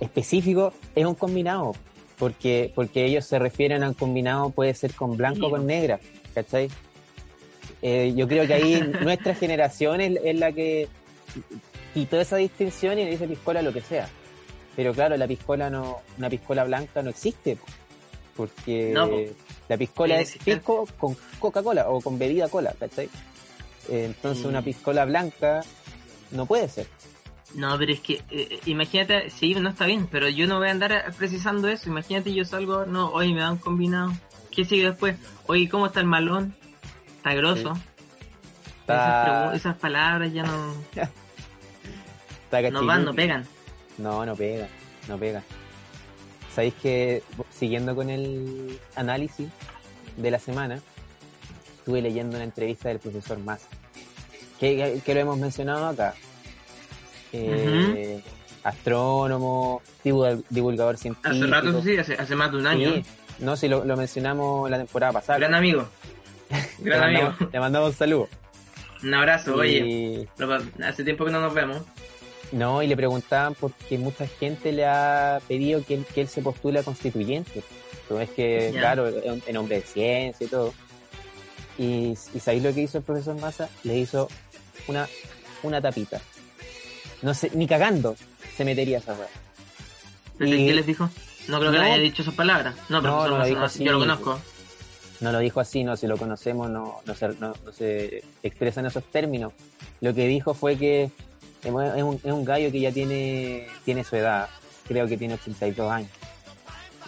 [0.00, 1.72] específico, es un combinado.
[2.18, 5.56] Porque, porque ellos se refieren a un combinado, puede ser con blanco o Sí.
[5.56, 5.98] con negra,
[6.34, 6.70] ¿cachai?
[7.82, 10.88] Eh, yo creo que ahí nuestra generación es, es la que
[11.94, 14.08] quitó esa distinción y le dice piscola lo que sea.
[14.76, 17.66] Pero claro, la piscola no, una piscola blanca no existe, po.
[18.36, 19.10] porque No,
[19.68, 23.06] la piscola es pisco con Coca-Cola o con bebida cola, ¿cachai?
[23.90, 24.48] Eh, entonces Mm.
[24.48, 25.60] una piscola blanca
[26.30, 26.86] no puede ser.
[27.54, 30.70] No, pero es que, eh, imagínate, sí, no está bien, pero yo no voy a
[30.70, 31.90] andar precisando eso.
[31.90, 34.12] Imagínate, yo salgo, no, hoy me dan combinado.
[34.50, 35.16] ¿Qué sigue después?
[35.46, 36.54] Oye, ¿cómo está el malón?
[37.18, 37.74] Está grosso.
[38.80, 40.74] Está, pregu- esas palabras ya no,
[42.60, 43.46] está no van, no pegan.
[43.98, 44.68] No, no pega,
[45.08, 45.42] no pega.
[46.54, 49.48] Sabéis que, siguiendo con el análisis
[50.16, 50.80] de la semana,
[51.78, 53.68] estuve leyendo una entrevista del profesor Massa,
[54.60, 56.14] que, que lo hemos mencionado acá.
[57.32, 58.22] Eh,
[58.64, 61.30] Astrónomo, divulga- divulgador científico.
[61.34, 62.94] Hace rato, sí, hace, hace más de un año.
[62.94, 63.02] Sí,
[63.40, 65.38] no, si lo, lo mencionamos la temporada pasada.
[65.38, 65.88] Gran amigo.
[66.50, 67.22] le, Gran amigo.
[67.30, 68.28] mandamos, le mandamos un saludo.
[69.02, 69.78] Un abrazo, oye.
[69.78, 70.28] Y-
[70.84, 71.78] Hace tiempo que no nos vemos.
[72.52, 76.42] No, y le preguntaban porque mucha gente le ha pedido que él, que él se
[76.42, 77.62] postule a constituyente.
[78.02, 78.80] Entonces es que, Ya.
[78.80, 79.08] claro,
[79.46, 80.74] en hombre de ciencia y todo.
[81.78, 83.70] Y, y ¿sabéis lo que hizo el profesor Massa?
[83.84, 84.28] Le hizo
[84.86, 85.08] una,
[85.62, 86.20] una tapita.
[87.22, 88.16] No sé, ni cagando
[88.56, 89.28] se metería esa weá.
[90.38, 91.08] ¿Desde Y- qué les dijo?
[91.48, 91.84] No creo que No.
[91.84, 92.74] le haya dicho esas palabras.
[92.90, 93.84] No, pero No, profesor no lo Massa, dijo no, así.
[93.84, 94.40] yo lo conozco.
[95.20, 98.80] No lo dijo así, no, si lo conocemos no, no, se, no, no se expresa
[98.80, 99.52] en esos términos.
[100.00, 101.10] Lo que dijo fue que
[101.62, 101.70] es
[102.02, 104.48] un, es un gallo que ya tiene, tiene su edad,
[104.86, 106.10] creo que tiene 82 años.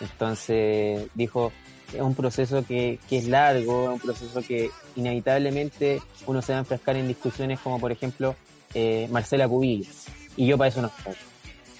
[0.00, 1.52] Entonces dijo,
[1.92, 6.58] es un proceso que, que es largo, es un proceso que inevitablemente uno se va
[6.58, 8.34] a enfrascar en discusiones como por ejemplo
[8.74, 9.88] eh, Marcela Cubillo.
[10.36, 11.14] Y yo para eso no estoy.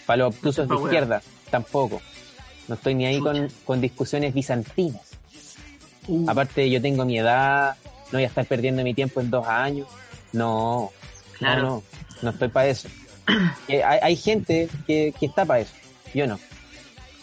[0.06, 2.00] Para los obtusos de izquierda, tampoco.
[2.68, 5.02] No estoy ni ahí con, con discusiones bizantinas.
[6.26, 7.76] Aparte, yo tengo mi edad,
[8.12, 9.88] no voy a estar perdiendo mi tiempo en dos años.
[10.32, 10.90] No,
[11.38, 11.62] Claro.
[11.62, 11.82] no, no,
[12.24, 12.88] no estoy para eso.
[13.68, 15.72] Hay, hay gente que, que está para eso,
[16.12, 16.38] yo no.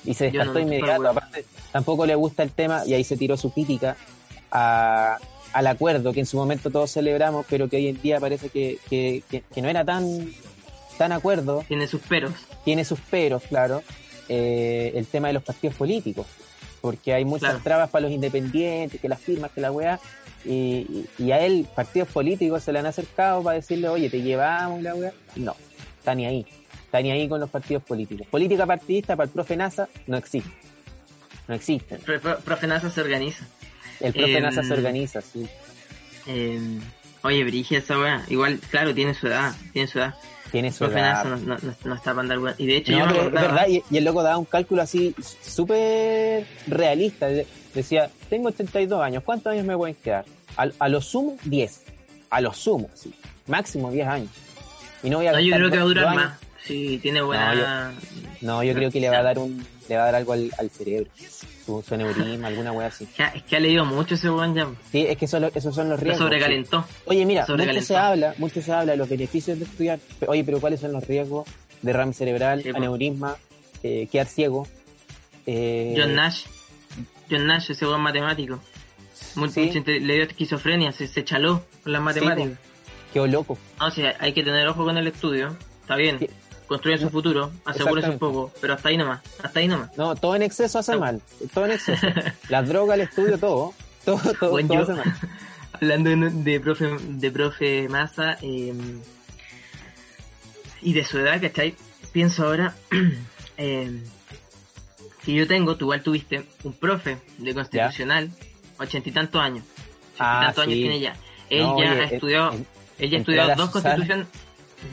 [0.03, 1.07] Y se no, descartó no inmediato.
[1.09, 3.95] Aparte, tampoco le gusta el tema y ahí se tiró su crítica
[4.51, 5.17] a-
[5.53, 8.79] al acuerdo que en su momento todos celebramos, pero que hoy en día parece que,
[8.89, 10.31] que, que- que no era tan,
[10.97, 12.33] tan acuerdo Tiene sus peros.
[12.63, 13.83] tiene sus peros, claro,
[14.29, 16.25] eh, el tema de los partidos políticos,
[16.79, 17.63] porque hay muchas Claro.
[17.63, 19.99] trabas para los independientes, que las firmas, que la weá,
[20.45, 24.82] y, y- a él partidos políticos se le han acercado para decirle, oye, te llevamos
[24.82, 25.56] la weá, no,
[25.99, 26.45] está ni ahí,
[26.86, 28.27] está ni ahí con los partidos políticos.
[28.30, 30.49] Política partidista para el profe NASA no existe,
[31.47, 31.97] no existe.
[31.97, 33.45] Pro- Profe Nasa se organiza.
[33.99, 35.47] El profe Em, NASA se organiza, sí.
[36.27, 36.60] Eh,
[37.23, 38.23] oye, Brigia esa weá.
[38.30, 39.54] Igual, claro, tiene su edad.
[39.73, 40.15] Tiene su edad.
[40.51, 41.23] Tiene su edad.
[41.25, 42.55] No, no, no- no está para andar.
[42.57, 44.81] Y de hecho, No, yo pero es verdad, y, y el loco daba un cálculo
[44.81, 47.27] así súper realista.
[47.27, 50.25] De- Decía, tengo 82 años, ¿cuántos años me pueden quedar?
[50.57, 51.83] A, a lo sumo, 10.
[52.29, 53.13] A lo sumo, sí.
[53.47, 54.29] Máximo 10 años.
[55.03, 56.39] Y no voy a No, yo creo que va a durar más.
[56.65, 57.93] Sí, tiene buena.
[58.41, 60.51] No, yo creo que le va a dar un, le va a dar algo al,
[60.59, 61.09] al cerebro.
[61.81, 61.95] Su, su
[62.45, 63.07] alguna wea así.
[63.36, 64.67] Es que, ha leído mucho ese weón ya.
[64.91, 66.17] Sí, es que eso, lo- esos son los Lo riesgos.
[66.17, 66.23] sí.
[66.23, 66.86] sobrecalentó.
[67.05, 67.86] Oye, mira, mucho Sobrecalentó.
[67.88, 69.99] se habla, mucho se habla de los beneficios de estudiar.
[70.27, 71.47] Oye, pero ¿cuáles son los riesgos?
[71.81, 73.36] Derrame cerebral, Sí, aneurisma,
[73.84, 74.67] eh, quedar ciego.
[75.45, 76.45] eh, John Nash.
[77.29, 78.60] John Nash, ese weón matemático.
[79.36, 79.71] Mu- Sí.
[79.86, 82.60] le dio esquizofrenia, se, se chaló con las matemáticas.
[83.13, 83.57] Qué loco.
[83.79, 85.55] No, sí, hay que tener ojo con el estudio.
[85.81, 86.17] Está bien.
[86.71, 89.89] Construyen su futuro, asegúrese un poco, pero hasta ahí nomás, hasta ahí nomás.
[89.97, 90.99] No, todo en exceso hace No.
[91.01, 91.21] mal.
[91.53, 92.07] Todo en exceso.
[92.47, 93.73] Las drogas, el estudio, todo.
[94.05, 95.15] Todo, todo, Bueno, todo yo- hace mal.
[95.73, 98.73] Hablando de, profe, de profe Massa eh,
[100.81, 101.75] y de su edad, ¿cachai?
[102.13, 102.73] Pienso ahora
[103.57, 104.01] eh,
[105.25, 108.31] que yo tengo, tú igual tuviste, un profe de constitucional,
[108.79, 109.65] ochenta y tantos años.
[110.13, 111.15] Ochenta Ah, y tantos años tiene ya.
[111.49, 112.51] Él No, ya oye, ha estudiado,
[112.97, 114.27] él ya ha estudiado dos constituciones,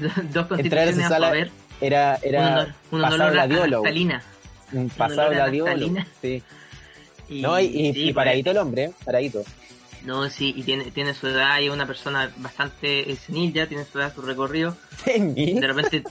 [0.32, 4.22] dos a constituciones a saber, Era, un era un pasado naftalina.
[4.72, 5.92] Un pasado a gladiólogo.
[5.94, 6.06] naftalina.
[6.22, 6.42] Sí.
[7.30, 8.90] Y, No, y, y, sí, y pues, paradito el hombre, ¿eh?
[9.04, 9.44] paradito.
[10.04, 13.84] No, sí, y tiene, tiene su edad y es una persona bastante senil ya, tiene
[13.84, 14.74] su edad, su recorrido.
[15.04, 16.02] De repente,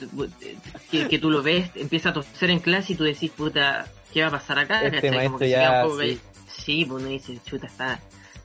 [0.92, 4.22] que, que tú lo ves, empieza a toser en clase y tú decís, puta, ¿qué
[4.22, 4.84] va a pasar acá?
[4.84, 5.10] Este.
[5.24, 6.08] Como que ya, queda un poco sí.
[6.10, 6.20] call-
[6.64, 8.00] Sí, pues uno dice, chuta, está,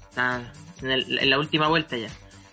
[0.09, 0.41] está
[0.81, 2.09] en, el- en la última vuelta ya.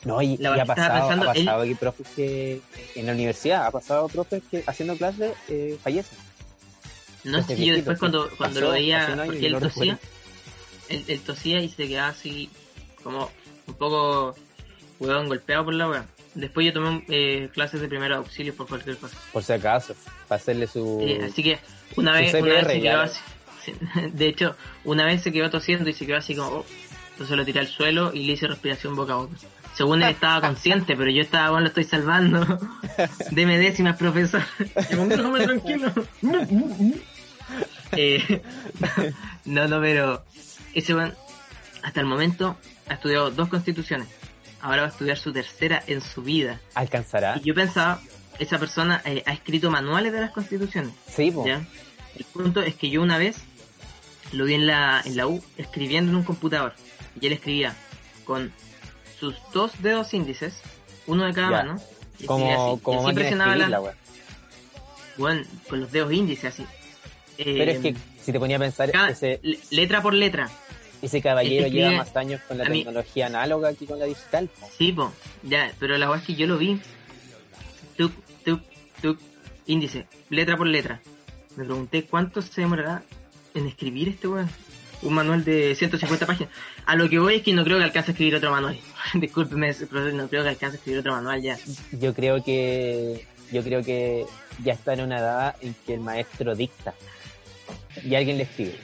[0.05, 2.61] No, y, La y ha pasado, pensando, ha pasado que profes que
[2.95, 6.17] en la universidad, ha pasado profes que haciendo clases eh, fallecen.
[7.25, 7.99] No sé, yo después sí.
[7.99, 9.99] cuando, cuando Pasó lo veía, porque él tosía,
[10.87, 12.49] él, él tosía y se quedaba así,
[13.03, 13.29] como
[13.67, 14.35] un poco,
[14.99, 16.05] huevón, golpeado por la wea.
[16.35, 19.17] Después yo tomé eh, clases de primeros auxilios por cualquier cosa.
[19.33, 19.95] Por si acaso,
[20.27, 21.05] para hacerle su...
[21.25, 21.59] Así que
[21.97, 23.19] una vez, una vez se quedó así.
[23.65, 23.73] sí,
[24.13, 26.49] De hecho, una vez se quedó tosiendo y se quedó así como.
[26.49, 26.65] oh,
[27.11, 29.35] entonces lo tiré al suelo y le hice respiración boca a boca.
[29.75, 32.59] Según él estaba consciente, pero yo estaba, bueno, lo estoy salvando.
[33.31, 34.43] Deme décimas, profesor.
[34.75, 35.93] Tranquilo.
[37.91, 38.43] Eh,
[39.45, 40.23] no, no, pero
[40.75, 41.15] ese weón,
[41.81, 42.55] hasta el momento,
[42.87, 44.07] ha estudiado dos constituciones.
[44.61, 46.61] Ahora va a estudiar su tercera en su vida.
[46.75, 47.39] ¿Alcanzará?
[47.41, 47.99] Y yo pensaba,
[48.37, 50.93] esa persona eh, ha escrito manuales de las constituciones.
[51.07, 51.47] Sí, po.
[51.47, 51.65] ¿ya?
[52.15, 53.37] El punto es que yo una vez
[54.31, 56.73] lo vi en la, en la U escribiendo en un computador.
[57.19, 57.75] Y él escribía
[58.25, 58.51] con
[59.19, 60.53] sus dos dedos índices,
[61.07, 61.57] uno de cada Ya.
[61.63, 61.81] mano.
[62.19, 62.81] y como, así.
[62.83, 63.93] como y así máquina de presionaba la-
[65.17, 66.63] bueno, con los dedos índices así.
[67.37, 70.49] Eh, Pero es que si te ponía a pensar, cada- ese, le- letra por letra.
[71.01, 74.49] ese caballero lleva más años con la a mí- tecnología análoga que con la digital.
[74.59, 74.69] po.
[74.77, 76.79] Sí, po, ya, pero la verdad es que yo lo vi.
[77.97, 78.11] Tuk,
[78.45, 78.61] tuk,
[79.01, 79.19] tuk,
[79.65, 81.01] índice, letra por letra.
[81.55, 83.03] Me pregunté cuánto se demorará
[83.53, 84.49] en escribir este weón.
[85.01, 86.51] Un manual de 150 páginas.
[86.85, 88.77] A lo que voy es que no creo que alcance a escribir otro manual.
[89.13, 91.57] Discúlpeme, profesor, no creo que alcance a escribir otro manual ya.
[91.91, 94.25] Yo creo que yo creo que
[94.63, 96.93] ya está en una edad en que el maestro dicta
[98.03, 98.75] y alguien le escribe.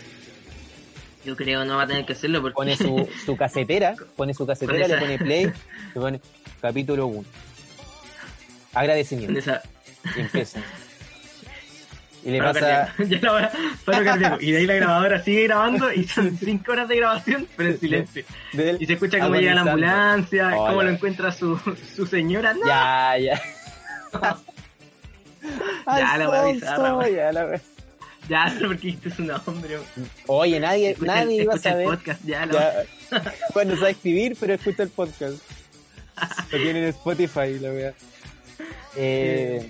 [1.23, 4.45] Yo creo no va a tener que hacerlo porque Pone su, su casetera, pone su
[4.45, 5.45] casetera, le pone play,
[5.95, 6.21] le pone
[6.61, 7.15] capítulo 1.
[7.17, 7.25] con
[8.73, 9.39] Agradecimiento.
[9.39, 9.61] esa-
[10.15, 10.59] Y empieza.
[12.25, 12.91] Y le pasa,
[13.85, 17.79] paro de ahí la grabadora sigue grabando y son 5 horas de grabación, pero en
[17.79, 18.23] silencio.
[18.79, 20.69] Y se escucha cómo llega la ambulancia, Hola.
[20.71, 21.57] cómo lo encuentra su,
[21.95, 22.53] su señora.
[22.53, 23.41] No, Ya, ya.
[25.85, 27.09] Ya, la bizarra, wea.
[27.09, 27.61] ya, la.
[28.27, 29.77] Ya, sé porque este es un hombre.
[30.25, 31.97] Oye, nadie, Escucha, nadie iba a escucha el saber.
[31.99, 32.73] podcast, ya, Ya,
[33.53, 35.37] bueno, sabe escribir, pero escucha el podcast.
[36.51, 37.93] Lo tiene en Spotify, la wea.
[38.95, 39.69] Eh,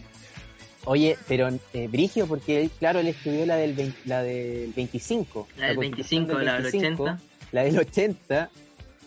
[0.86, 5.48] oye, pero eh, Brigio, porque él, claro, él escribió la del, 20 la del 25.
[5.58, 7.22] La del constitución 25, la del 25, 80.
[7.52, 8.50] La del 80.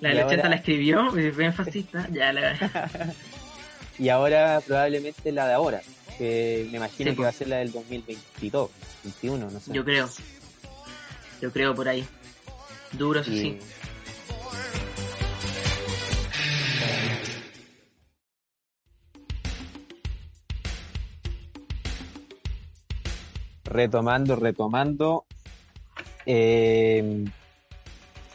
[0.01, 2.07] La del 80 ahora- la escribió, y fue en fascista.
[2.13, 3.13] Ya, la
[3.99, 5.81] Y ahora probablemente la de ahora.
[6.17, 7.39] Que me imagino Sí, que va a pues.
[7.39, 8.71] ser la del 2022,
[9.05, 9.73] 21, no sé.
[9.73, 10.09] Yo creo.
[11.41, 12.05] Yo creo por ahí.
[12.93, 13.59] Duro, eso Y- sí.
[23.79, 25.25] Retomando, retomando.
[26.27, 27.25] Eh,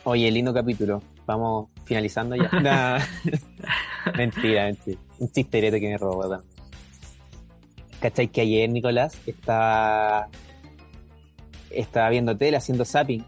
[0.05, 1.01] oye, lindo capítulo.
[1.25, 2.49] Vamos finalizando ya.
[2.61, 2.99] Nah.
[4.17, 4.99] mentira, mentira.
[5.19, 6.41] Un chisterete que me robó, weón.
[7.99, 10.27] ¿Cachai que ayer, Nicolás, estaba,
[11.69, 13.23] estaba viendo tele, haciendo zapping?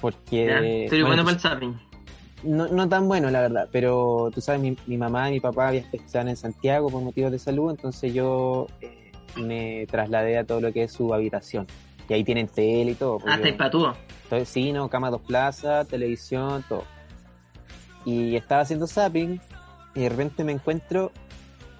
[0.00, 0.46] Porque...
[0.46, 1.74] Ya, Estoy bueno, bueno para el zapping.
[2.44, 5.74] no, no tan bueno, la verdad, pero tú sabes, mi, mi mamá y mi papá
[5.74, 9.05] estaban en Santiago por motivos de salud, entonces yo eh,
[9.36, 11.66] me trasladé a todo lo que es su habitación.
[12.08, 13.18] Y ahí tienen tele y todo.
[13.26, 13.94] Ah, estáis patúo.
[14.24, 16.84] entonces, sí, no, cama dos plazas, televisión, todo.
[18.04, 19.40] Y estaba haciendo zapping
[19.94, 21.10] y de repente me encuentro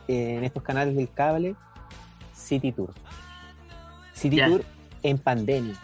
[0.08, 1.54] en estos canales del cable
[2.34, 2.92] City Tour.
[4.14, 4.46] City Ya.
[4.48, 4.64] Tour
[5.02, 5.74] en pandemia.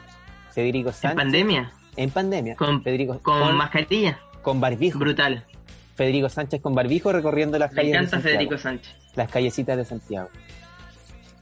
[0.52, 1.16] Federico En Sánchez.
[1.16, 1.72] pandemia.
[1.96, 2.56] En pandemia.
[2.56, 4.18] Con- Federico, Con, con, mascarilla.
[4.42, 4.98] con barbijo.
[4.98, 5.44] Brutal.
[5.94, 8.96] Federico Sánchez con barbijo recorriendo las Me calles de encanta Santiago, Federico Sánchez.
[9.14, 10.28] las callecitas de Santiago.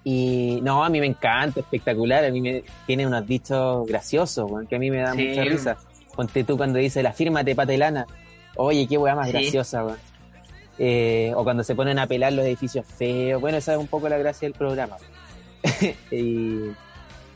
[0.03, 4.77] Y no, a mí me encanta, espectacular, a mí me tiene unos dichos graciosos, que
[4.77, 5.29] a mí me da Sí.
[5.29, 5.77] mucha risa.
[6.17, 8.07] Ponte tú cuando dice la firma de patelana.
[8.57, 9.33] Oye, qué weá más Sí.
[9.33, 9.99] graciosa, weón.
[10.79, 13.41] Eh, o cuando se ponen a pelar los edificios feos.
[13.41, 14.97] Bueno, esa es un poco la gracia del programa.
[16.11, 16.71] Y-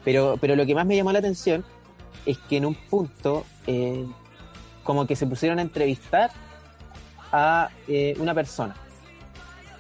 [0.05, 1.65] pero, pero lo que más me llamó la atención
[2.27, 4.05] es que en un punto, eh,
[4.83, 6.31] como que se pusieron a entrevistar
[7.33, 8.75] a eh, una persona.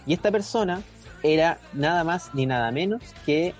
[0.06, 0.82] Y esta persona
[1.24, 3.54] era nada más ni nada menos que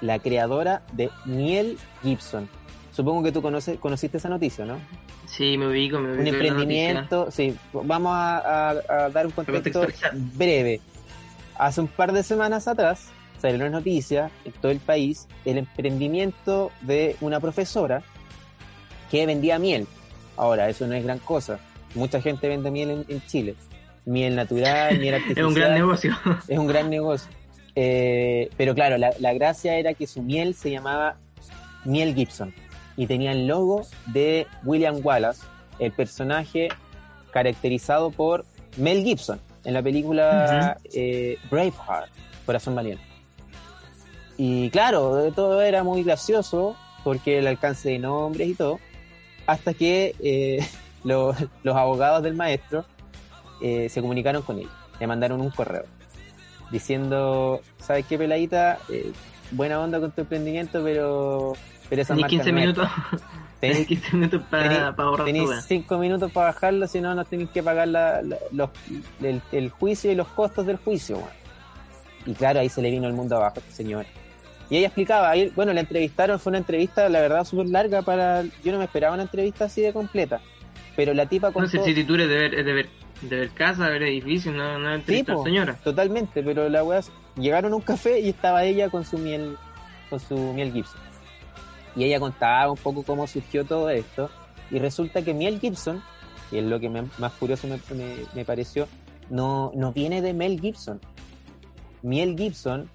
[0.00, 2.48] la creadora de Miel Gibson.
[2.92, 4.78] Supongo que tú conoces, conociste esa noticia, ¿no?
[5.26, 6.20] Sí, me ubico, me ubico.
[6.20, 8.38] Un emprendimiento, sí, vamos a,
[8.70, 9.80] a- a dar un contexto
[10.12, 10.80] breve.
[11.58, 13.08] Hace un par de semanas atrás
[13.40, 18.02] salió una noticia en todo el país el emprendimiento de una profesora
[19.10, 19.86] que vendía miel.
[20.36, 21.58] Ahora, eso no es gran cosa.
[21.94, 23.54] Mucha gente vende miel en, en Chile.
[24.06, 25.44] Miel natural, miel artificial.
[25.44, 26.16] Es un gran negocio.
[26.48, 27.30] Es un gran negocio.
[27.74, 31.18] Eh, pero claro, la, la gracia era que su miel se llamaba
[31.84, 32.54] Miel Gibson
[32.96, 35.42] y tenía el logo de William Wallace,
[35.78, 36.68] el personaje
[37.30, 42.10] caracterizado por Mel Gibson en la película eh, Braveheart,
[42.46, 43.04] Corazón Valiente.
[44.38, 48.78] Y claro, todo era muy gracioso porque el alcance de nombres y todo,
[49.46, 50.66] hasta que eh,
[51.04, 52.84] los, los abogados del maestro
[53.60, 54.68] eh, se comunicaron con él,
[55.00, 55.84] le mandaron un correo
[56.70, 58.78] diciendo, ¿sabes qué, peladita?
[58.88, 59.12] Eh,
[59.52, 61.52] buena onda con tu emprendimiento, pero,
[61.88, 62.64] pero esa Ni marca 15 no es.
[62.64, 62.88] minutos.
[63.60, 65.62] Tenés Tenés, 15 minutos para, tenés- para ahorrar tenés wea.
[65.62, 68.70] cinco minutos para bajarlo, si no, no tenéis que pagar la- la- los,
[69.22, 71.22] el, el juicio y los costos del juicio.
[72.26, 74.06] Y claro, ahí se le vino el mundo abajo a esta señora.
[74.68, 78.42] Y ella explicaba, ahí, bueno, la entrevistaron, fue una entrevista, la verdad, súper larga para...
[78.64, 80.40] Yo no me esperaba una entrevista así de completa.
[80.96, 81.68] Pero la tipa No contó...
[81.70, 82.88] sé si tú eres de ver, es de ver,
[83.22, 85.44] de ver casa, de ver edificios, no, no entrevistar po.
[85.44, 85.74] señora.
[85.82, 87.00] Totalmente, pero la weá,
[87.36, 89.56] llegaron a un café y estaba ella con su miel,
[90.10, 91.00] con su miel Gibson.
[91.94, 94.30] Y ella contaba un poco cómo surgió todo esto.
[94.70, 96.02] Y resulta que miel Gibson,
[96.52, 98.86] y es lo que me- más curioso me, me- me pareció,
[99.30, 101.00] no, no viene de Mel Gibson.
[102.02, 102.90] Miel Gibson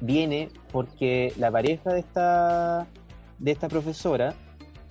[0.00, 2.86] viene porque la pareja de esta,
[3.38, 4.34] de esta profesora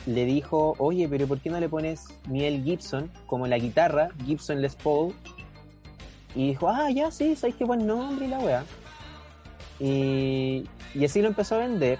[0.08, 4.62] le dijo, oye, pero ¿por qué no le pones Miel Gibson como la guitarra, Gibson
[4.62, 5.13] Les Paul?
[6.34, 8.65] Y dijo, ah, ya, sí, sabes qué buen nombre y la weá.
[9.80, 10.63] Y,
[10.96, 12.00] y así lo empezó a vender.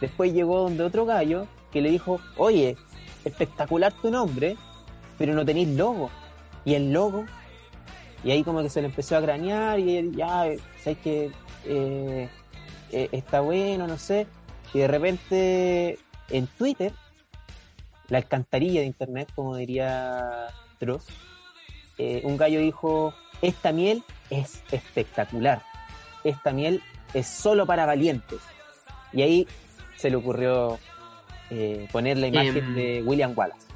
[0.00, 2.76] Después llegó donde otro gallo que le dijo, oye,
[3.24, 4.56] espectacular tu nombre,
[5.16, 6.10] pero no tenéis logo.
[6.64, 7.24] Y el logo,
[8.24, 10.44] y ahí como que se le empezó a granear y él, ya,
[10.82, 11.30] sabes que
[11.66, 12.28] eh,
[12.90, 14.26] eh, está bueno, no sé.
[14.72, 15.98] Y de repente
[16.30, 16.92] en Twitter,
[18.08, 20.48] la alcantarilla de internet, como diría
[20.80, 21.06] Dross,
[21.98, 25.62] eh, un gallo dijo, esta miel es espectacular,
[26.24, 26.82] esta miel
[27.14, 28.40] es solo para valientes.
[29.12, 29.48] Y ahí
[29.96, 30.78] se le ocurrió
[31.50, 32.74] eh, poner la imagen Em.
[32.74, 33.66] de William Wallace.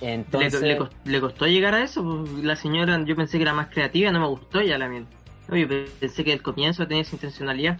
[0.00, 2.02] ¿Le, Entonces, le cost- le costó llegar a eso?
[2.02, 5.06] Pues, La señora, yo pensé que era más creativa, no me gustó ya la miel.
[5.50, 7.78] Oye, pensé que al comienzo tenía esa intencionalidad.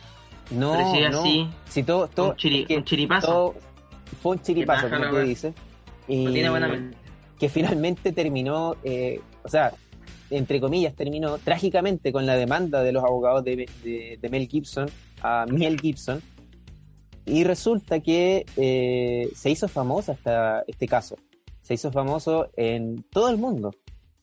[0.51, 1.21] no, no.
[1.21, 3.27] así, Si todo, todo, un, chiri- es que un chiripazo.
[3.27, 3.55] todo
[4.23, 5.55] fue un chiripazo, como tú dices.
[6.09, 6.97] Y No tiene buena mente.
[7.39, 9.73] que finalmente terminó, eh, o sea,
[10.31, 14.89] entre comillas, terminó trágicamente con la demanda de los abogados de, de- de Mel Gibson
[15.23, 16.23] a Miel Gibson.
[17.27, 21.17] Y resulta que eh, se hizo famosa esta, este caso.
[21.63, 23.71] Se hizo famoso en todo el mundo.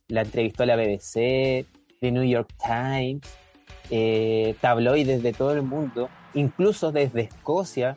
[0.10, 1.66] La entrevistó la BBC,
[2.02, 3.22] The New York Times,
[3.90, 7.96] eh, tabloides de todo el mundo, incluso desde Escocia,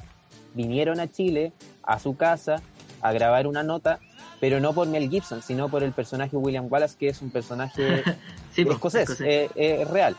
[0.55, 2.63] vinieron a Chile, a su casa,
[3.03, 3.99] a grabar una nota,
[4.41, 8.03] pero no por Mel Gibson, sino por el personaje William Wallace, que es un personaje
[8.53, 9.27] Sí, pues, escocés, escocés.
[9.27, 10.17] eh, eh, real.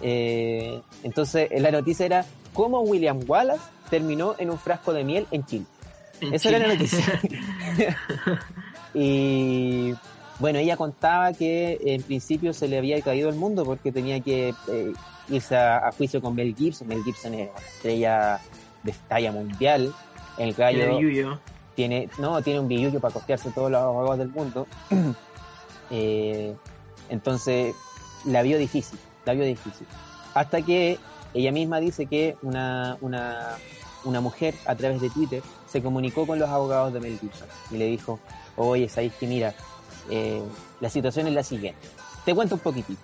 [0.00, 5.44] Eh, entonces, la noticia era cómo William Wallace terminó en un frasco de miel en
[5.46, 5.64] Chile.
[6.20, 7.04] En Esa era la noticia.
[8.94, 9.94] y
[10.38, 14.54] bueno, ella contaba que en principio se le había caído el mundo porque tenía que
[15.28, 16.88] irse a, a juicio con Mel Gibson.
[16.88, 18.40] Mel Gibson es una estrella
[18.82, 19.92] de talla mundial.
[20.38, 21.38] El gallo
[21.74, 24.66] Tiene no, tiene un billuyo para costearse todos los abogados del mundo.
[25.90, 26.54] Eh,
[27.08, 27.74] entonces,
[28.26, 29.86] la vio difícil, la vio difícil.
[30.34, 30.98] Hasta que
[31.32, 33.56] ella misma dice que una, una,
[34.04, 37.78] una mujer a través de Twitter se comunicó con los abogados de Mel Gibson y
[37.78, 38.20] le dijo,
[38.56, 39.54] oye, sabéis que mira,
[40.10, 40.42] eh,
[40.80, 41.88] la situación es la siguiente.
[42.24, 43.00] Te cuento un poquitito.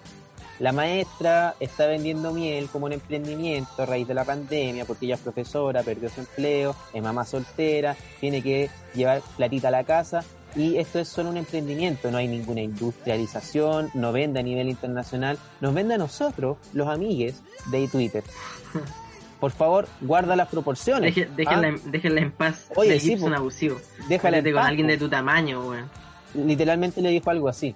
[0.61, 5.17] La maestra está vendiendo miel como un emprendimiento a raíz de la pandemia porque ella
[5.17, 10.25] es profesora, perdió su empleo, es mamá soltera, tiene que llevar platita a la casa
[10.55, 15.39] y esto es solo un emprendimiento, no hay ninguna industrialización, no vende a nivel internacional,
[15.61, 17.43] nos vende a nosotros, los amigues
[17.73, 18.23] de Twitter.
[19.41, 21.15] por favor, guarda las proporciones.
[21.17, 21.71] Deje- déjenla, ¿ah?
[21.71, 22.69] en- déjenla en paz.
[22.77, 23.37] Oye, sí, Gibson po.
[23.39, 23.77] abusivo.
[24.09, 25.91] Déjala en con paz, alguien de tu tamaño, weón.
[26.35, 27.75] Literalmente le dijo algo así.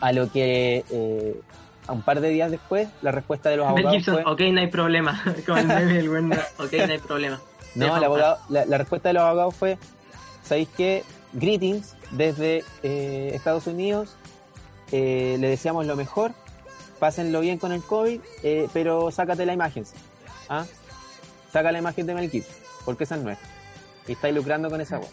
[0.00, 1.40] A lo que eh,
[1.86, 4.32] a un par de días después, la respuesta de los abogados Gibson, fue...
[4.32, 5.22] ok, no hay problema.
[5.46, 7.40] Como el meme del weón, ok, no hay problema.
[7.74, 9.78] No, el abogado- la, la respuesta de los abogados fue,
[10.44, 11.02] ¿sabéis qué?
[11.32, 14.14] Greetings desde eh, Estados Unidos,
[14.92, 16.30] eh, le deseamos lo mejor,
[17.00, 19.84] pásenlo bien con el COVID, eh, pero sácate la imagen.
[20.48, 20.64] ¿ah?
[21.52, 22.54] Saca la imagen de Mel Gibson,
[22.84, 23.48] porque esa es nuestra.
[24.06, 25.10] Y estáis lucrando con esa voz.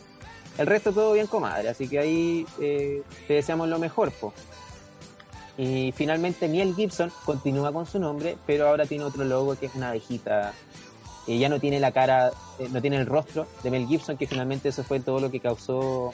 [0.59, 4.33] El resto todo bien, comadre, así que ahí eh, te deseamos lo mejor, po.
[5.57, 9.75] Y finalmente Mel Gibson continúa con su nombre, pero ahora tiene otro logo que es
[9.75, 10.53] una abejita
[11.27, 14.25] eh, ya no tiene la cara, eh, no tiene el rostro de Mel Gibson, que
[14.25, 16.11] finalmente eso fue todo lo que causó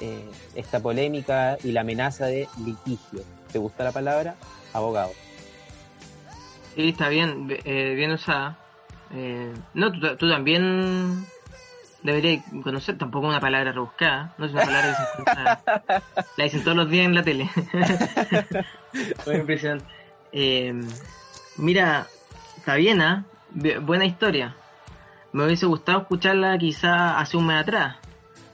[0.00, 3.22] eh, esta polémica y la amenaza de litigio.
[3.52, 4.36] ¿Te gusta la palabra?
[4.72, 5.10] Abogado.
[6.76, 8.58] Sí, está bien, eh, bien usada.
[9.74, 11.26] No, tú también
[12.06, 15.62] deberías conocer, tampoco una palabra rebuscada, no es una palabra que se encuentra,
[16.36, 17.50] la dicen todos los días en la tele.
[19.26, 19.84] Muy impresionante.
[20.32, 20.72] Eh,
[21.58, 22.06] mira,
[22.56, 23.24] está bien, ¿ah?
[23.50, 24.54] Bi- Buena historia.
[25.32, 27.96] Me hubiese gustado escucharla quizá hace un mes atrás,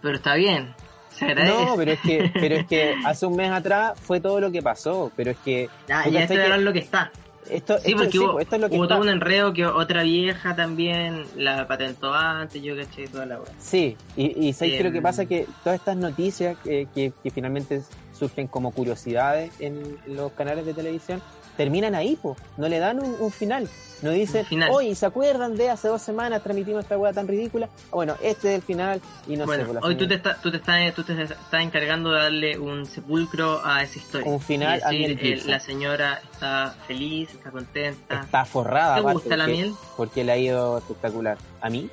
[0.00, 0.74] pero está bien.
[1.10, 1.64] Se agradece.
[1.66, 4.62] No, pero es que, pero es que hace un mes atrás fue todo lo que
[4.62, 7.10] pasó, pero es que Ya, tú ya que hablando lo que está.
[7.50, 8.94] Esto, Sí, esto, porque sí, hubo, pues, esto es lo que hubo está.
[8.94, 13.52] todo un enredo que otra vieja también la patentó antes, yo caché toda la weá.
[13.58, 14.84] Sí, y, y ¿sabes qué?
[14.84, 15.02] lo que Em.
[15.02, 17.82] pasa es que todas estas noticias que, que, que finalmente
[18.12, 21.20] surgen como curiosidades en los canales de televisión
[21.62, 22.36] terminan ahí, po.
[22.56, 23.68] no le dan un, un final.
[24.02, 27.68] No dicen, oye, ¿se acuerdan de hace dos semanas transmitimos esta weá tan ridícula?
[27.92, 29.78] Bueno, este es el final y no bueno, sé.
[29.80, 33.64] hoy tú te, estás, tú, te estás, tú te estás encargando de darle un sepulcro
[33.64, 34.28] a esa historia.
[34.28, 35.50] Un final Y a decir, eh, Gibson.
[35.52, 38.22] La señora está feliz, está contenta.
[38.22, 38.94] Está forrada.
[38.96, 39.74] ¿Te aparte, gusta la porque- miel?
[39.96, 41.38] Porque le ha ido espectacular.
[41.60, 41.88] A mí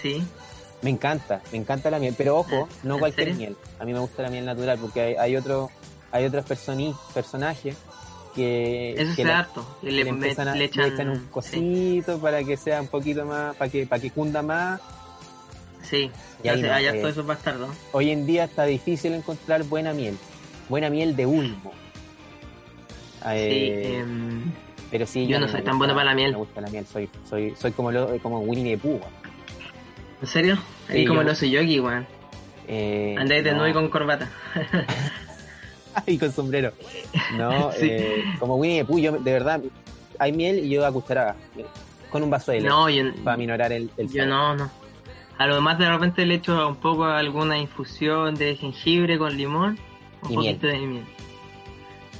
[0.00, 0.22] Sí.
[0.82, 3.40] me encanta, me encanta la miel, pero ojo, no ¿En cualquier serio?
[3.40, 3.56] miel.
[3.80, 5.70] A mí me gusta la miel natural porque hay, hay otro,
[6.12, 6.44] hay otros
[7.12, 7.74] personajes
[8.36, 9.66] que, Eso que la- harto.
[9.80, 12.80] que Le, le, me- empiezan a- le le echan, un sí, cosito para que sea
[12.82, 14.80] un poquito más, para que, para que cunda más.
[15.82, 16.10] Sí,
[16.44, 17.70] Y ahí ya sé, no, hay eh, de esos bastardos.
[17.92, 20.16] Hoy en día está difícil encontrar buena miel,
[20.68, 21.72] buena miel de ulmo.
[23.22, 24.52] Sí, Eh, em,
[24.90, 26.32] pero sí, yo no soy tan bueno para la miel.
[26.32, 29.00] Me gusta la miel, soy, soy, soy como lo, como Winnie the Pooh.
[30.22, 30.58] ¿En serio?
[30.88, 32.06] Ahí Sí, como yo- lo soy yo aquí, weón.
[32.68, 33.58] Eh, Andáis de no.
[33.58, 34.30] nuevo y con corbata.
[36.06, 36.72] y con sombrero.
[37.36, 37.88] No, Sí.
[37.90, 39.60] eh, como Winnie the Pooh, yo de verdad,
[40.18, 41.36] hay miel y yo a cucharadas,
[42.10, 44.28] con un vaso de leche, No, yo, para minorar el, el yo sabor.
[44.28, 44.70] no, no.
[45.38, 49.78] A lo más de repente le echo un poco alguna infusión de jengibre con limón,
[50.22, 51.04] un Y poquito de miel.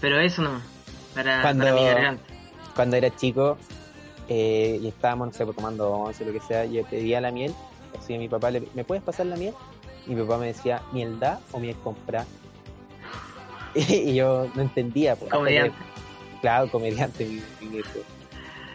[0.00, 0.60] Pero eso no,
[1.14, 2.22] para, Cuando- para mi garganta.
[2.74, 3.56] Cuando era chico
[4.28, 7.30] eh, y estábamos, no sé, pues, tomando once o lo que sea, yo pedía la
[7.30, 7.54] miel,
[7.98, 9.54] así a mi papá, le, ¿me puedes pasar la miel?
[10.06, 12.26] Y mi papá me decía, ¿miel da o miel compra?
[13.88, 15.16] y yo no entendía.
[15.16, 15.76] pues, que- Comediante.
[16.40, 17.80] claro, comediante, mi, mi.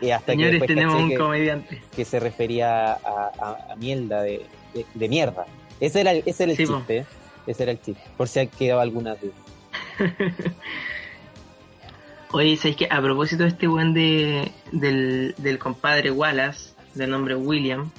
[0.01, 1.81] Y hasta Señores, que tenemos un que- comediante.
[1.95, 5.45] que se refería a, a, a mierda de, de, de mierda.
[5.79, 7.05] Ese era el, ese era el Sí, chiste, ¿eh?
[7.47, 9.33] ese era el chiste, por si ha quedado alguna duda.
[12.33, 17.35] Oye, ¿sabéis que a propósito de este buen de, del, del compadre Wallace, del nombre
[17.35, 17.91] William,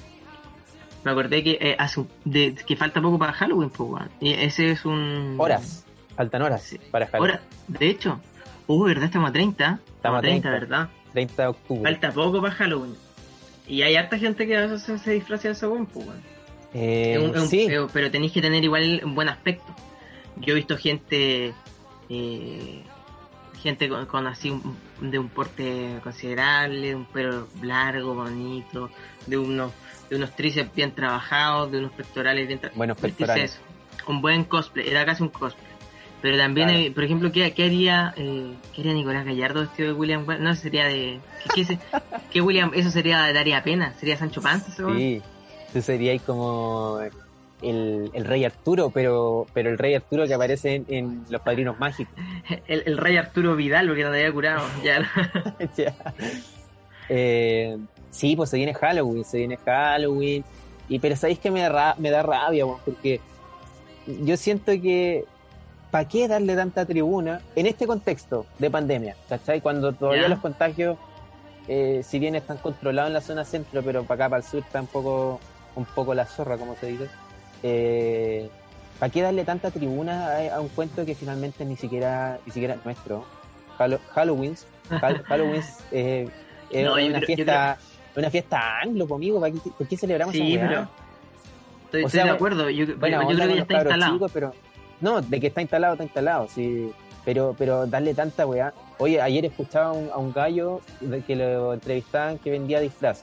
[1.04, 4.04] me acordé que eh, hace de, que falta poco para Halloween, pues.
[4.20, 5.34] Y ese es un...
[5.38, 5.81] Horas,
[6.16, 6.78] faltan horas Sí.
[6.90, 7.32] para Halloween.
[7.34, 8.20] Ahora, de hecho,
[8.66, 9.04] uh, ¿verdad?
[9.04, 9.80] Estamos a 30.
[9.96, 10.50] Estamos a 30, 30.
[10.50, 10.88] ¿verdad?
[11.12, 11.82] 30 de octubre.
[11.82, 12.94] Falta poco para Halloween.
[13.68, 16.06] Y hay harta gente que a veces se, disfraza de weón, pues.
[16.74, 19.74] Eh, Es un- es un- sí, eh, pero tenéis que tener igual un buen aspecto.
[20.36, 21.52] Yo he visto gente,
[22.08, 22.82] eh,
[23.62, 24.76] gente con, con así un-
[25.10, 28.90] de un porte considerable, de un pelo largo, bonito,
[29.26, 29.72] de unos,
[30.10, 32.78] de unos tríceps bien trabajados, de unos pectorales bien trabajados.
[32.78, 33.60] buenos pectorales.
[34.08, 35.70] Un buen cosplay, era casi un cosplay.
[36.22, 36.94] Pero también, Claro.
[36.94, 40.24] por ejemplo, ¿qué, qué haría, eh, qué haría Nicolás Gallardo vestido de William?
[40.40, 41.18] No, sería de...
[41.54, 41.78] ¿Qué, qué,
[42.32, 42.70] qué William?
[42.74, 44.70] Eso sería daría pena, sería Sancho Panza?
[44.72, 45.20] Sí,
[45.72, 47.00] tú serías como
[47.60, 51.78] el, el rey Arturo, pero, pero el rey Arturo que aparece en, en Los Padrinos
[51.80, 52.14] Mágicos.
[52.68, 54.64] El, el rey Arturo Vidal, porque no te había curado.
[54.84, 55.10] Ya.
[55.76, 55.94] Ya.
[57.08, 57.76] Eh,
[58.10, 60.44] sí, pues se viene Halloween, se viene Halloween.
[60.88, 63.20] Y pero sabéis que me da, me da rabia, porque
[64.06, 65.24] yo siento que
[65.92, 69.14] ¿para qué darle tanta tribuna en este contexto de pandemia?
[69.28, 69.60] ¿Cachai?
[69.60, 70.98] Cuando todavía los contagios,
[71.68, 74.60] eh, si bien están controlados en la zona centro, pero para acá, para el sur,
[74.60, 75.38] está un poco,
[75.76, 77.08] un poco la zorra, como se dice.
[77.62, 78.48] Eh,
[78.98, 82.74] ¿Para qué darle tanta tribuna a, a un cuento que finalmente ni siquiera, ni siquiera
[82.74, 83.24] es nuestro?
[83.78, 84.56] Hallo- Halloween,
[84.90, 85.62] Hall- Halloween
[85.92, 86.28] eh,
[86.70, 87.78] es No, una creo- fiesta
[88.16, 89.40] una fiesta anglo, po, amigo.
[89.40, 90.80] ¿para qué- ¿Por qué celebramos Sí, esa pero.
[91.84, 92.70] Estoy, O estoy sea, de acuerdo.
[92.70, 94.12] Yo, Buena yo creo que ya los está instalado.
[94.14, 94.52] chicos, pero
[95.02, 96.90] no, de que está instalado, está instalado, sí.
[97.24, 98.72] Pero, pero darle tanta weá.
[98.98, 103.22] Oye, ayer escuchaba a un, a un gallo de que lo entrevistaban que vendía disfraz,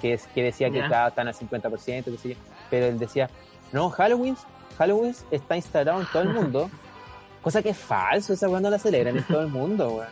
[0.00, 0.84] que es que decía que Ya.
[0.84, 2.34] estaba tan al 50%, qué sé yo.
[2.68, 3.28] Pero él decía,
[3.72, 4.36] no, Halloween,
[4.78, 6.70] Halloween está instalado en todo el mundo,
[7.42, 10.08] cosa que es falso, esa weá no la celebran en todo el mundo, weá.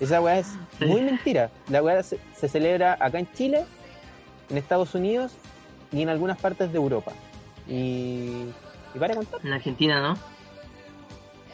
[0.00, 0.48] Esa weá es
[0.80, 1.48] muy mentira.
[1.68, 3.64] La weá se, se celebra acá en Chile,
[4.50, 5.32] en Estados Unidos
[5.92, 7.12] y en algunas partes de Europa.
[7.68, 8.46] Y,
[8.94, 9.40] y para contar.
[9.44, 10.18] En Argentina, ¿no?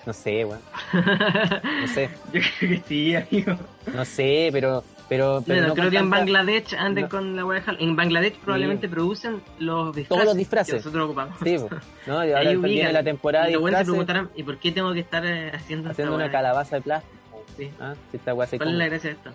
[0.08, 0.60] No sé, weón.
[0.94, 3.56] No sé, Yo creo que sí, amigo.
[3.94, 4.82] no sé, pero.
[5.06, 7.10] pero, pero no creo que en Bangladesh anden no.
[7.10, 7.90] con la de Halloween.
[7.90, 10.08] En Bangladesh probablemente producen los disfraces.
[10.08, 10.72] Todos los disfraces.
[10.72, 11.36] Que nosotros ocupamos.
[11.44, 11.68] Sí, po.
[12.06, 12.24] ¿no?
[12.24, 15.00] Y ahora viene la temporada de Y se disfraces, preguntarán, ¿y por qué tengo que
[15.00, 17.14] estar eh, haciendo, haciendo una calabaza de plástico.
[17.58, 17.70] Sí.
[17.78, 17.94] ¿ah?
[18.10, 19.30] Si esta weá ¿Cuál es la gracia de esto?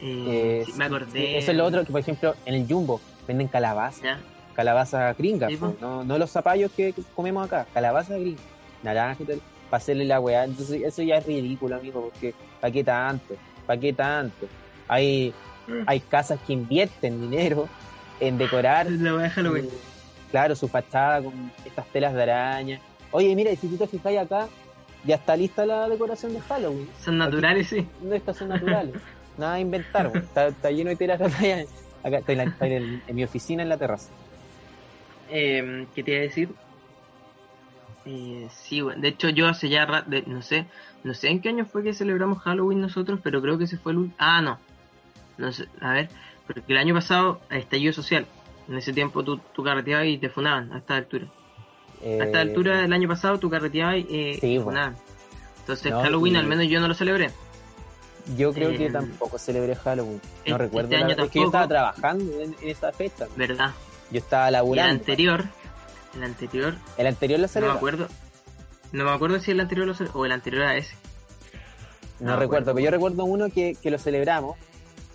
[0.00, 1.38] Eh, Eh, sí, me acordé.
[1.38, 4.20] Eso es lo otro que, por ejemplo, en el Jumbo venden calabaza, Ya.
[4.54, 8.40] calabaza gringa, Sí, no, no los zapallos que, que comemos acá, calabaza gringa,
[8.82, 9.40] naranja y tal,
[9.70, 10.44] para hacerle la weá.
[10.44, 13.34] Entonces, eso ya es ridículo, amigo, porque ¿para qué tanto?
[13.66, 14.46] ¿Para qué tanto?
[14.88, 15.34] Hay,
[15.66, 15.82] Mm.
[15.86, 17.68] hay casas que invierten dinero
[18.20, 19.64] en decorar La de Halloween.
[19.66, 19.70] Eh,
[20.30, 22.80] Claro, su fachada con estas telas de araña.
[23.10, 24.48] Oye, mira, si tú te fijáis acá,
[25.04, 26.88] ya está lista la decoración de Halloween.
[27.02, 27.86] Son naturales, sí.
[28.02, 28.94] No, estas son naturales.
[29.38, 31.64] Nada de inventar, está, está lleno de telas de araña.
[32.02, 34.10] Acá está en, la- está en el- en mi oficina en la terraza.
[35.28, 36.50] Eh, ¿Qué te iba a decir?
[38.06, 40.66] Eh, sí, bueno, de hecho yo hace ya, ra- de- no sé,
[41.02, 43.92] no sé en qué año fue que celebramos Halloween nosotros, pero creo que ese fue
[43.92, 44.14] el último.
[44.18, 44.58] Ah, no,
[45.38, 46.08] no sé, a ver,
[46.46, 48.26] porque el año pasado estallido social.
[48.68, 51.26] En ese tiempo tú, tú carreteabas y te funaban a esta altura.
[52.02, 54.64] Eh, A esta altura del año pasado tú carreteabas y eh, Sí, te bueno.
[54.64, 54.96] funaban.
[55.60, 57.30] Entonces No, Halloween y- al menos yo no lo celebré.
[58.36, 60.20] Yo creo que eh, tampoco celebré Halloween.
[60.38, 60.88] este- No recuerdo.
[60.90, 63.26] este la- año es que yo estaba trabajando en, en esa fecha.
[63.36, 63.70] ¿Verdad?
[64.10, 64.90] Yo estaba Y el laburando.
[64.92, 65.44] anterior,
[66.14, 68.08] el anterior, El anterior lo no me acuerdo.
[68.92, 70.94] No me acuerdo si el anterior lo cele- o el anterior a ese.
[72.20, 74.56] No, No, recuerdo, pero yo recuerdo uno que, que lo celebramos,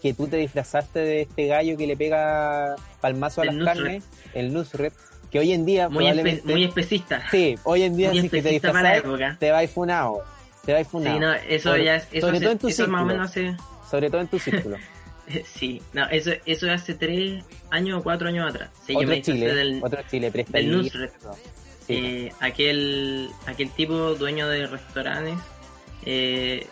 [0.02, 3.76] que tú te disfrazaste de este gallo que le pega palmazo a El las Nusret.
[3.76, 4.94] carnes, el Nusret,
[5.32, 6.52] que hoy en día Muy, espe- probablemente...
[6.52, 7.24] muy especista.
[7.32, 9.04] Sí, hoy en día muy si es que te disfrazas,
[9.40, 10.22] te vais funado,
[10.66, 12.68] te vais funado, Sí, no, eso Sobre- ya es, eso, sobre hace- todo en tu
[12.68, 13.06] eso más o círculo.
[13.06, 13.56] menos hace,
[13.90, 14.78] sobre todo en tu círculo.
[15.46, 18.70] sí, no, eso, eso es hace tres años o cuatro años atrás.
[18.88, 21.12] Yo otro Chile, del, otro Chile, del Nusret.
[21.88, 25.36] Sí, eh, aquel, aquel tipo dueño de restaurantes
[26.06, 26.68] eh,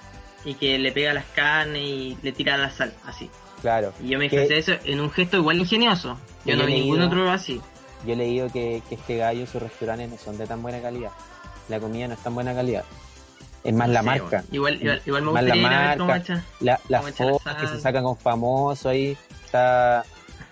[0.45, 3.29] y que le pega las carnes y le tira la sal, así.
[3.61, 3.93] claro.
[4.01, 6.17] Y yo me de eso en un gesto igual ingenioso.
[6.45, 7.59] Yo no vi ningún otro así.
[8.05, 11.11] Yo he leído que, que este gallo, sus restaurantes no son de tan buena calidad.
[11.67, 12.85] La comida no es tan buena calidad.
[13.63, 14.25] Es más la Sí, marca.
[14.29, 14.45] bueno.
[14.51, 16.43] Igual, igual, igual me Más la gustaría ir a ver cómo marca.
[16.61, 20.03] La, las la fotos que se sacan con famosos ahí, está,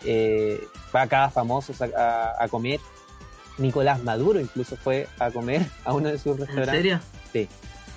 [0.03, 0.59] eh,
[0.95, 2.79] va cada famoso a, a- a comer.
[3.57, 6.75] Nicolás Maduro incluso fue a comer a uno de sus ¿En restaurantes.
[6.75, 6.99] serio?
[7.33, 7.47] Sí.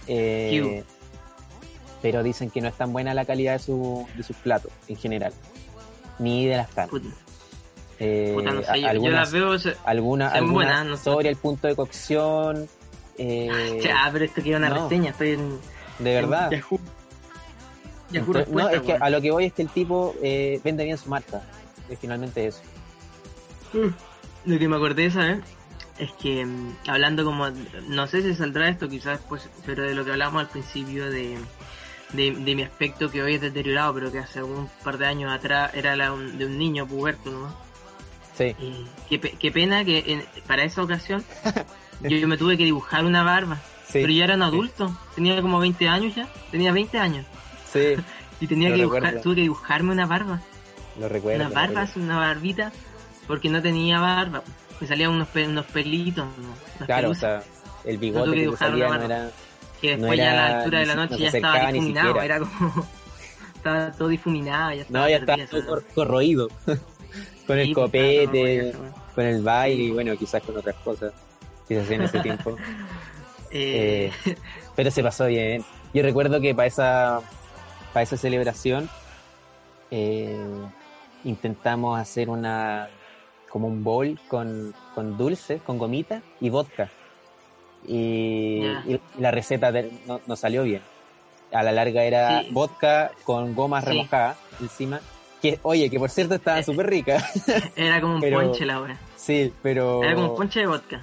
[0.06, 0.84] Eh,
[2.00, 4.96] pero dicen que no es tan buena la calidad de, su, de sus platos en
[4.96, 5.32] general,
[6.18, 6.90] ni de las carnes.
[6.90, 7.14] Puta,
[7.98, 9.58] Eh, puta, no sé, yo, yo algunas, las veo...
[9.58, 11.02] se- alguna, son algunas buenas, no sé.
[11.04, 12.68] sobre el punto de cocción.
[13.22, 14.84] Eh, Ya, pero esto que es una no.
[14.84, 15.58] reseña, estoy en...
[15.98, 16.52] de verdad.
[16.52, 16.80] en Yahoo.
[18.10, 20.84] Yahoo Entonces, no, es que a lo que voy es que el tipo eh, vende
[20.84, 21.42] bien su marca.
[21.88, 22.60] Es finalmente eso.
[24.44, 25.38] Lo que me acordé, ¿sabes?
[25.98, 27.48] Es que mm, hablando como,
[27.88, 31.36] no sé si saldrá esto quizás después, pero de lo que hablamos al principio de,
[32.14, 35.30] de, de mi aspecto que hoy es deteriorado, pero que hace un par de años
[35.30, 37.54] atrás era la un- de un niño puberto, ¿no?
[38.36, 38.56] Sí.
[39.10, 41.22] Qué, pe- qué pena que en- para esa ocasión
[42.02, 43.98] yo, yo me tuve que dibujar una barba, Sí.
[44.02, 47.26] pero ya era un adulto, tenía como 20 años ya, tenía 20 años,
[47.72, 47.94] Sí,
[48.40, 49.22] y tenía que dibujar, recuerdo.
[49.22, 50.40] tuve que dibujarme una barba.
[50.98, 51.44] lo recuerdo.
[51.46, 52.72] una barba, una barbita,
[53.26, 54.42] porque no tenía barba.
[54.80, 56.26] Me salían unos, pe- unos pelitos,
[56.86, 57.42] Claro, o sea,
[57.84, 59.30] el No bigote tuve que que salía no era.
[59.80, 62.38] que no después ya a la altura de la noche no ya estaba difuminado, era
[62.38, 62.88] como...
[63.56, 66.48] estaba todo difuminado, ya estaba No, ya estaba todo cor- corroído.
[67.46, 68.72] con el pues, copete,
[69.14, 71.12] con el baile y bueno, quizás con otras cosas
[71.70, 72.56] en ese tiempo.
[73.52, 74.12] Eh,
[74.76, 75.64] Pero se pasó bien.
[75.92, 77.20] Yo recuerdo que para esa,
[77.92, 78.88] para esa celebración
[79.90, 80.38] eh,
[81.24, 82.88] intentamos hacer una
[83.50, 86.90] como un bowl con, con dulces, con gomitas y vodka.
[87.88, 88.62] Y,
[89.18, 90.82] la receta de- no, no salió bien.
[91.52, 92.48] A la larga era Sí.
[92.52, 93.90] vodka con gomas Sí.
[93.90, 95.00] remojadas encima.
[95.42, 97.24] Que, oye, que por cierto estaban Eh, súper ricas.
[97.74, 98.96] era como un Pero- ponche la hora.
[99.16, 100.04] sí, pero...
[100.04, 101.00] Era como un ponche de vodka.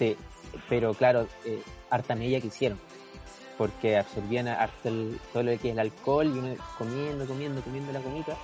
[0.00, 0.16] Sí,
[0.68, 2.80] pero claro, eh, harta mella que hicieron.
[3.58, 7.92] Porque absorbían harto el- todo lo que es el alcohol y uno comiendo, comiendo, comiendo
[7.92, 8.34] la comida.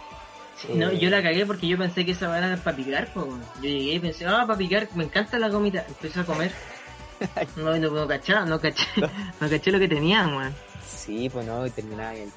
[0.61, 3.43] Sí, no, yo la cagué porque yo pensé que esa era para picar, weón.
[3.57, 5.85] Yo llegué y pensé, ah, para picar, me encanta la gomita.
[5.89, 6.53] Empecé a comer.
[7.57, 8.85] No, no, no caché, no caché,
[9.41, 10.55] no caché lo que tenían, weón.
[10.87, 12.29] Sí, pues no, y terminaste,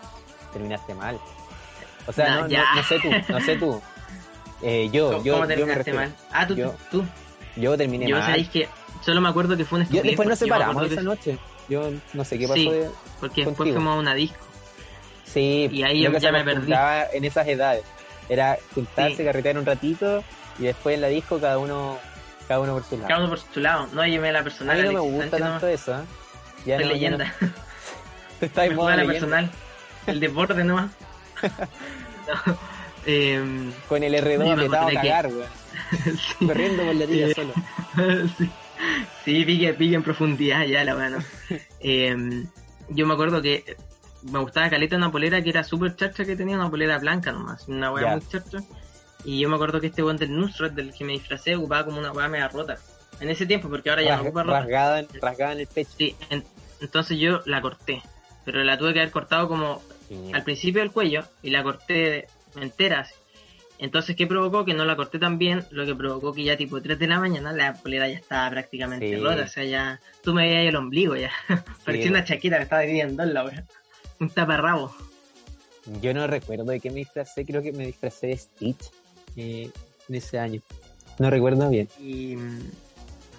[0.53, 1.19] terminaste mal.
[2.07, 3.81] O sea, No, no, no, no sé tú, no sé tú.
[4.61, 6.15] Eh, yo, ¿Cómo, yo, cómo yo me terminaste refiero- mal?
[6.31, 7.05] Ah, tú, yo- tú.
[7.55, 8.25] Yo terminé Yo mal.
[8.25, 8.67] sabéis que
[9.01, 11.37] solo me acuerdo que fue un Yo- después nos separamos esa que- noche.
[11.69, 12.55] Yo no sé qué pasó.
[12.59, 12.69] Sí.
[12.69, 12.89] de-
[13.19, 13.75] Porque después contigo.
[13.77, 14.37] fuimos a una disco.
[15.25, 16.73] Sí, Y ahí que ya me perdí.
[17.13, 17.83] en esas edades.
[18.27, 19.23] Era juntarse, Sí.
[19.23, 20.23] carretear un ratito
[20.57, 21.97] y después en la disco cada uno
[22.47, 23.07] cada uno por su lado.
[23.07, 23.87] Cada uno por su lado.
[23.93, 24.77] No, yo me la A personal.
[24.77, 26.03] mí no me gusta tanto eso, ¿eh?
[26.65, 27.33] Ya Soy no, ya leyenda.
[27.41, 27.47] no-
[28.39, 29.37] Tú estás en Me modo juega la leyenda.
[29.37, 29.51] personal.
[30.07, 30.91] El deporte nomás.
[32.45, 32.57] No,
[33.05, 35.47] em, Con el R2 Yo me apretado a que- cagar, weón.
[36.39, 36.45] sí.
[36.45, 37.53] Corriendo por la Eh, solo.
[38.37, 38.49] sí,
[39.25, 41.17] sí pique, pique en profundidad ya la bueno.
[42.89, 43.77] yo me acuerdo que
[44.23, 47.67] me gustaba caleta una polera que era súper chacha que tenía una polera blanca nomás,
[47.67, 48.15] una Ya.
[48.15, 48.59] muy chacha.
[49.25, 51.99] Y yo me acuerdo que este weón del Nusrat del que me disfracé ocupaba como
[51.99, 52.77] una weá media rota.
[53.19, 54.59] En ese tiempo, porque ahora ya no Ras- ocupa rota.
[54.61, 55.91] rasgada, en- rasgada en el pecho.
[55.97, 56.45] Sí, en-
[56.79, 58.01] entonces yo la corté.
[58.45, 59.81] Pero la tuve que haber cortado como
[60.33, 63.05] al principio del cuello y la corté entera.
[63.79, 64.65] Entonces, ¿qué provocó?
[64.65, 67.17] Que no la corté tan bien, lo que provocó que ya tipo 3 de la
[67.19, 69.23] mañana la polera ya estaba prácticamente Sí.
[69.23, 71.31] rota, o sea, ya tú me veías el ombligo ya.
[71.85, 73.63] Parecía una chaqueta que estaba dividiendo en la wea.
[74.19, 74.93] Un taparrabo.
[76.01, 78.91] Yo no recuerdo de qué me disfracé, creo que me disfracé de Stitch
[79.37, 79.71] eh,
[80.09, 80.61] en ese año.
[81.17, 81.87] No recuerdo bien.
[81.99, 82.33] Y,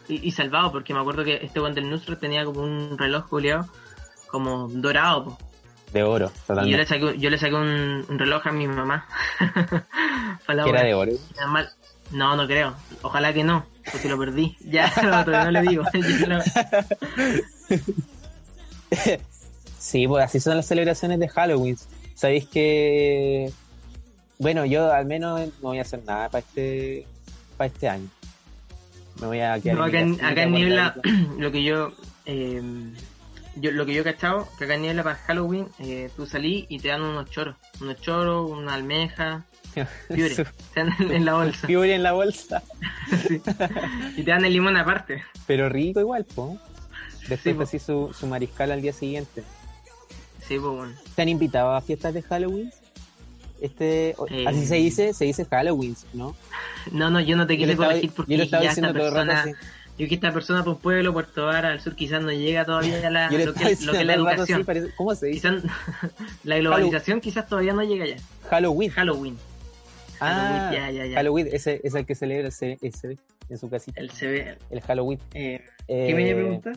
[0.09, 3.69] y, y salvado, porque me acuerdo que este one del tenía como un reloj culiado
[4.27, 5.39] como dorado, po.
[5.93, 6.77] De oro, Y yo totalmente.
[6.79, 9.07] le saqué, yo le saqué un, un reloj a mi mamá.
[10.47, 11.13] Que era de oro.
[12.13, 12.75] No, no creo.
[13.03, 14.57] Ojalá que no, porque lo perdí.
[14.65, 15.85] Ya, no, todavía no le digo.
[19.79, 21.77] Sí, pues así son las celebraciones de Halloween.
[22.15, 23.51] Sabéis que,
[24.39, 27.07] bueno, yo al menos no voy a hacer nada para este,
[27.57, 28.09] para este año.
[29.21, 30.97] Me voy a quedar No, acá, en, acá en Niebla,
[31.39, 31.93] lo que yo,
[32.27, 32.61] eh,
[33.61, 36.67] yo, lo que yo he cachado, que acá en Niebla para Halloween, eh, tú salís
[36.69, 39.45] y te dan unos choros, unos choros, una almeja,
[39.75, 40.45] Su-
[40.75, 42.63] te dan en la bolsa, en la bolsa.
[43.29, 43.41] sí.
[44.17, 45.23] y te dan el limón aparte.
[45.47, 46.59] Pero rico igual, po.
[47.29, 47.63] Después Sí, po.
[47.63, 49.43] así su, su mariscal al día siguiente.
[50.47, 50.93] Sí, pues bueno.
[51.15, 52.73] ¿Te han invitado a fiestas de Halloween?
[53.61, 56.35] Este, Eh, así se dice, se dice Halloween, ¿no?
[56.91, 58.99] No, no, yo no te Yo quise corregir yo porque lo estaba ya esta diciendo
[58.99, 59.67] todo el rato persona, así.
[60.01, 63.07] Yo que esta persona por un pueblo, Puerto Vara, al sur quizás no llega todavía
[63.07, 64.65] a la, lo, que, estaba lo diciendo que es la educación.
[64.65, 65.49] parece- ¿cómo se dice?
[65.51, 65.65] Quizás
[66.45, 68.17] la globalización quizás todavía no llega ya.
[68.49, 68.91] Halloween.
[68.91, 69.37] Halloween.
[70.21, 71.17] Ah, Halloween, ya, ya, ya.
[71.17, 74.01] Halloween, ese es el que celebra el C- el CB en su casita.
[74.01, 74.59] El CB.
[74.71, 75.19] El Halloween.
[75.35, 76.73] Eh, Eh, ¿Qué me iba a preguntar?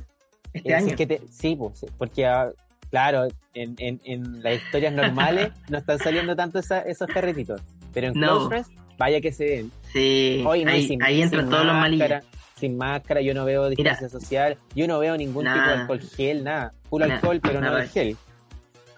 [0.54, 0.96] Este es decir año.
[0.98, 2.50] que te- sí, pues, porque ah,
[2.90, 7.62] claro, en, en, en las historias normales no están saliendo tanto esa- esos carretitos.
[7.94, 8.48] Pero en No.
[8.48, 9.72] Close Friends, vaya que se ven.
[9.92, 12.24] Sí, Hoy no, ahí, sin- ahí entran todos los malillos.
[12.64, 16.44] Sin máscara, yo no veo distancia social, yo no veo ningún tipo de alcohol gel,
[16.46, 16.72] nada.
[16.90, 18.16] Puro alcohol, pero no el gel.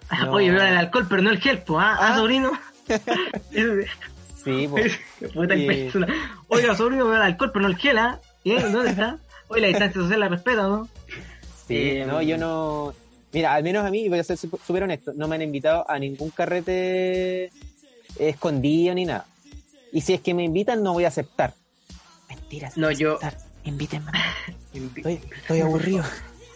[0.08, 0.34] Ah, No.
[0.34, 2.16] Oye, veo el alcohol, pero no el gel, pues, ah, ah, Ah.
[2.16, 2.52] sobrino.
[4.44, 4.92] Sí, pues.
[5.20, 5.90] Y-.
[6.46, 8.20] Oiga, sobrino, veo el alcohol, pero no el gel, ¿ah?
[8.44, 8.62] ¿Eh?
[8.70, 9.18] ¿Dónde está?
[9.48, 10.88] Oye, la distancia social la respeta, ¿no?
[11.66, 12.94] Sí, Eh, no, yo no.
[13.32, 15.98] Mira, al menos a mí, voy a ser súper honesto, no me han invitado a
[15.98, 17.50] ningún carrete
[18.16, 19.26] escondido ni nada.
[19.92, 21.52] Y si es que me invitan, no voy a aceptar.
[22.28, 22.76] Mentiras.
[22.76, 23.18] No, yo-
[23.66, 24.10] Invítenme.
[24.72, 26.04] Estoy, estoy aburrido.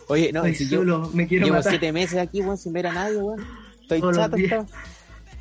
[0.06, 1.72] Oye, no, Estoy si yo me quiero llevo matar.
[1.72, 3.44] siete meses aquí, weón, sin ver a nadie, weón.
[3.82, 4.66] Estoy Todos los chato, días.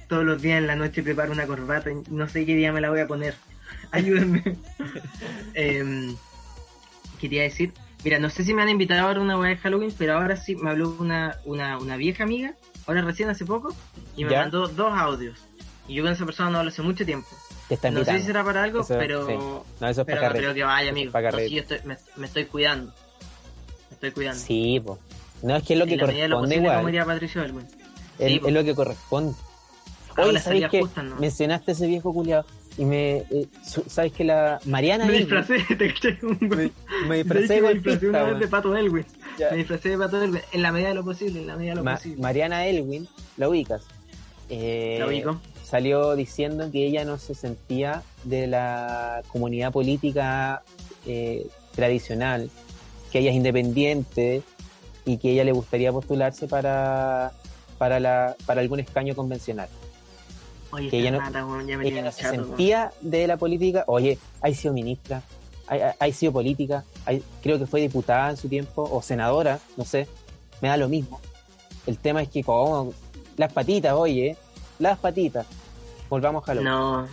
[0.08, 2.82] Todos los días en la noche preparo una corbata y no sé qué día me
[2.82, 3.36] la voy a poner.
[3.92, 4.44] Ayúdenme.
[5.54, 6.16] Em,
[7.20, 9.94] quería decir, mira, no sé si me han invitado ahora a una weá de Halloween,
[9.98, 12.54] pero ahora sí me habló una, una, una vieja amiga,
[12.88, 13.76] ahora recién hace poco,
[14.16, 14.42] y me ¿Ya?
[14.42, 15.40] mandó dos audios.
[15.88, 17.28] Y yo con esa persona no hablo hace mucho tiempo.
[17.70, 18.20] Te está No sé invitando.
[18.20, 19.34] si será para algo, Eso, pero, sí.
[19.80, 21.12] No, eso es pero para no creo que vaya, amigo.
[21.14, 22.92] para No, sí, yo estoy, me, me estoy cuidando.
[23.90, 24.40] Me estoy cuidando.
[24.42, 25.00] Sí, pues.
[25.44, 27.06] No, es que es lo que en la medida de lo corresponde posible, igual.
[27.08, 27.66] Patricio Elwin.
[28.20, 28.50] Es, Sí, es po.
[28.50, 29.36] lo que corresponde.
[30.18, 30.82] Las ¿sabes qué?
[30.82, 31.16] justas, ¿no?
[31.16, 32.46] Mencionaste a ese viejo culiado
[32.78, 33.18] y me...
[33.30, 33.48] eh,
[33.88, 36.72] ¿Sabes que la Mariana Me disfracé, te caché un me, güey.
[37.08, 39.06] me disfracé hecho, de me disfracé una vez de Pato Elwin.
[39.38, 39.52] Ya.
[39.52, 40.42] Me disfracé de Pato Elwin.
[40.52, 42.22] En la medida de lo posible, en la medida de lo Ma- posible.
[42.22, 43.08] Mariana Elwin,
[43.38, 43.84] la ubicas.
[44.50, 45.40] Eh, La ubico.
[45.70, 50.64] Salió diciendo que ella no se sentía de la comunidad política
[51.06, 52.50] eh, tradicional,
[53.12, 54.42] que ella es independiente
[55.06, 57.32] y que ella le gustaría postularse para,
[57.78, 59.70] para, la, para algún escaño convencional.
[60.72, 61.20] Oye, que ella no-
[61.68, 63.84] ya Ella se chato, sentía de la política.
[63.88, 65.22] Oye, ha sido ministra,
[65.68, 70.08] ha sido política, hay- creo que fue diputada en su tiempo, o senadora, no sé,
[70.62, 71.20] me da lo mismo.
[71.86, 72.92] El tema es que como
[73.38, 74.36] las patitas, oye,
[74.80, 75.46] las patitas.
[76.10, 76.70] Volvamos a Halloween.
[76.70, 77.08] No.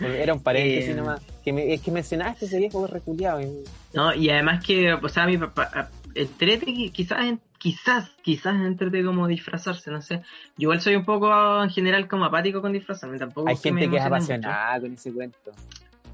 [0.00, 1.20] Era un paréntesis Eh, nomás.
[1.44, 3.40] Que me- es que mencionaste ese viejo reculeado.
[3.40, 9.04] y- No, y además que, o sea, mi papá, entrete, qui- quizás, quizás, quizás entrete
[9.04, 10.16] como disfrazarse, no sé.
[10.56, 13.80] Yo igual soy un poco, en general, como apático con disfrazarme, tampoco Hay me gente
[13.80, 14.14] que es mucho.
[14.14, 15.52] apasionada con ese cuento.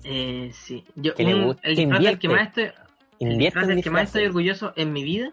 [0.05, 0.84] Eh, sí.
[0.97, 2.70] Yo, Que un- el disfraz del que más estoy,
[3.20, 5.32] el disfraz del que más estoy orgulloso en mi vida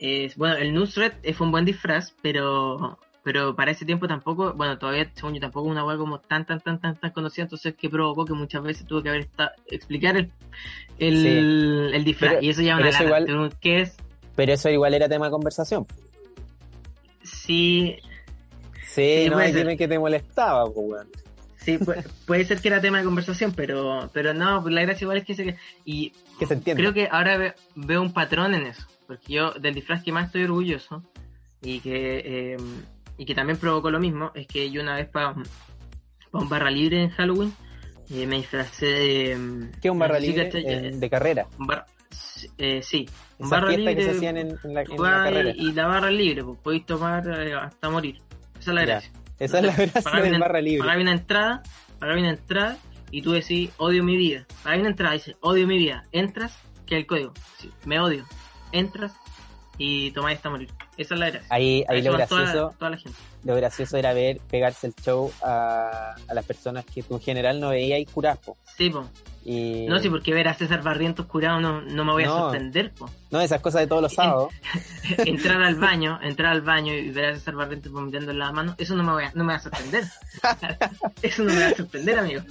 [0.00, 4.78] es, bueno, el Nusret fue un buen disfraz, pero pero para ese tiempo tampoco, bueno,
[4.78, 7.88] todavía según yo tampoco una hueá como tan tan tan tan tan conocida, entonces que
[7.88, 10.30] provocó que muchas veces tuve que haber esta, explicar el
[10.98, 13.96] el, el disfraz Pero- y eso ya una eso igual- ¿Qué es?
[14.36, 15.86] Pero eso igual era tema de conversación.
[17.22, 17.96] Sí,
[18.84, 21.08] Sí, Sí, no, hay que te molestaba, pues, weón.
[21.56, 25.04] sí, puede, puede ser que era tema de conversación, pero pero no, pues la gracia
[25.04, 26.82] igual es que se y Que se entiende.
[26.82, 30.26] Creo que ahora ve- veo un patrón en eso, porque yo del disfraz que más
[30.26, 31.02] estoy orgulloso
[31.62, 32.56] y que eh,
[33.18, 35.34] y que también provocó lo mismo es que yo una vez para
[36.32, 37.52] un barra libre en Halloween
[38.10, 41.46] eh, me disfracé de ¿Qué un barra libre en- de carrera?
[41.58, 41.86] un bar-
[42.58, 43.08] eh, sí,
[43.38, 45.50] un barra libre que se hacían en, en la, en la carrera.
[45.56, 48.18] y, la barra libre, pues podéis tomar eh, hasta morir.
[48.60, 48.86] Esa es la Ya.
[48.86, 49.12] gracia.
[49.38, 50.88] Esa es la gracia del una- barra libre.
[51.00, 51.62] Una entrada,
[51.98, 52.78] pagaba una entrada
[53.10, 54.46] y tú decís odio mi vida.
[54.62, 56.02] Pagaba una entrada y dices odio mi vida.
[56.12, 56.56] Entras,
[56.86, 57.32] que el código.
[57.58, 58.24] Sí, me odio.
[58.72, 59.14] Entras
[59.78, 60.68] y tomáis hasta morir.
[60.96, 61.46] Esa es la gracia.
[61.48, 63.18] Ahí, ahí lo van toda, gracioso, toda la gente.
[63.44, 67.58] lo gracioso era ver pegarse el show a, a las personas que tú en general
[67.60, 68.56] no veías y curaspo.
[68.76, 69.08] Sí, po.
[69.44, 72.38] Y No, sí, porque ver a César Barrientos curado no, no me voy a No.
[72.38, 73.10] sorprender, po.
[73.30, 74.52] no, esas cosas de todos los sábados.
[75.18, 78.74] entrar al baño, entrar al baño y ver a César Barrientos vomitando en la mano,
[78.78, 80.04] eso no me, voy a, no me va a sorprender.
[81.22, 82.42] eso no me va a sorprender, amigo.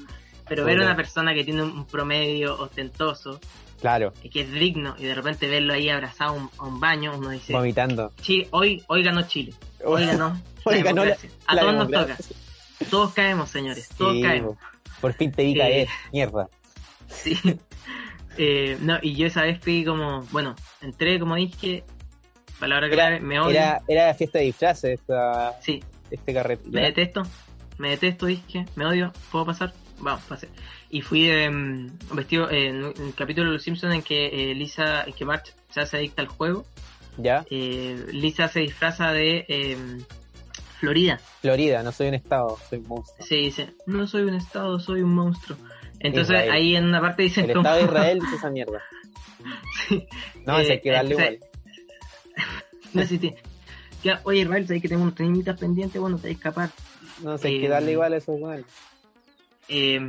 [0.49, 3.39] Pero ver a una persona que tiene un promedio ostentoso,
[3.81, 6.79] Claro, y que es digno, y de repente verlo ahí abrazado a un, a un
[6.79, 8.11] baño, uno dice, vomitando.
[8.21, 9.53] Chile, hoy, hoy ganó Chile,
[9.83, 11.17] hoy ganó Hoy la ganó la-.
[11.47, 12.17] A la todos nos toca.
[12.91, 14.55] Todos caemos, señores, todos Sí, caemos.
[14.55, 14.61] po.
[15.01, 16.47] Por fin te vi Eh, caer, mierda.
[17.09, 17.35] Sí.
[18.37, 21.83] Eh, no, y yo esa vez fui como, bueno, entré como dije,
[22.61, 23.49] palabra clave, me odio.
[23.51, 26.69] Era, era fiesta de disfraces esta, Sí, este carrete.
[26.69, 27.23] me detesto,
[27.77, 29.73] me detesto, dije, me odio, ¿puedo pasar?
[29.99, 30.47] Vamos, pasé.
[30.93, 35.03] Y fui em, vestido eh, en el capítulo de Los Simpsons en que eh, Lisa,
[35.05, 36.65] en que March se hace adicta al juego,
[37.17, 37.45] ¿Ya?
[37.49, 40.03] eh, Lisa se disfraza de em,
[40.79, 41.19] Florida.
[41.41, 43.25] Florida, no soy un estado, soy un monstruo.
[43.25, 45.57] Se dice, no soy un estado, soy un monstruo.
[45.99, 46.51] Entonces Israel.
[46.51, 47.61] ahí en una parte dicen El como...
[47.69, 48.81] estado de Israel dice esa mierda.
[49.87, 50.07] Sí.
[50.45, 51.39] No, Eh, hay que darle igual.
[52.93, 53.33] no sé si-
[54.03, 56.69] Ya, oye Israel, sabes que tengo unos temitas pendientes, bueno, te hay que escapar.
[57.23, 58.65] No sé, hay que Eh, darle igual a esos weones.
[59.69, 59.99] Eh,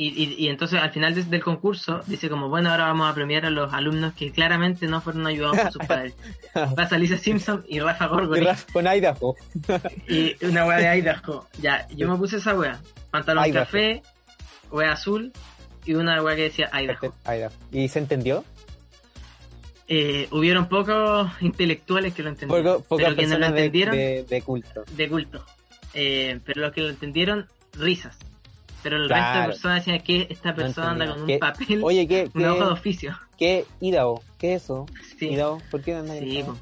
[0.00, 3.44] y, y, y entonces al final del concurso dice como, bueno, ahora vamos a premiar
[3.46, 6.14] a los alumnos que claramente no fueron ayudados por sus padres.
[6.76, 9.34] Pasa Lisa Simpson y Rafa Gorgori con Idaho.
[10.08, 11.48] y una wea de Idaho.
[11.60, 12.80] Ya, yo me puse esa wea.
[13.10, 13.64] Pantalón Idaho.
[13.64, 14.02] café,
[14.70, 15.32] wea azul
[15.84, 17.12] y una wea que decía Idaho.
[17.26, 17.52] Idaho.
[17.72, 18.44] ¿Y se entendió?
[19.88, 22.64] Eh, hubieron pocos intelectuales que lo entendieron.
[22.64, 24.84] Poco, pocas pero quienes lo entendieron, de, de, de culto.
[25.10, 25.44] culto.
[25.92, 28.16] Eh, pero los que lo entendieron, risas.
[28.82, 29.50] Pero el resto de Claro.
[29.52, 31.14] personas decían que esta persona anda entendía.
[31.14, 31.38] con un ¿Qué?
[31.38, 33.18] papel, Oye, ¿qué, una hoja de oficio.
[33.36, 34.22] qué Idaho?
[34.38, 34.86] ¿Qué es eso?
[35.18, 36.56] Sí, Idaho, ¿por qué andas sí, en po.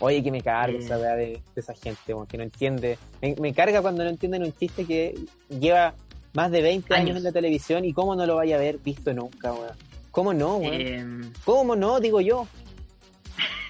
[0.00, 0.80] Oye, que me carga Eh.
[0.80, 2.98] esa weá de, de esa gente, que no entiende.
[3.22, 5.14] Me, me carga cuando no entienden un chiste que
[5.48, 5.94] lleva
[6.32, 7.16] más de 20 años, Años.
[7.18, 9.76] en la televisión y cómo no lo vaya a haber visto nunca, weón.
[10.10, 10.74] ¿Cómo no, weón?
[10.74, 12.00] Eh, ¿Cómo no?
[12.00, 12.46] Digo yo.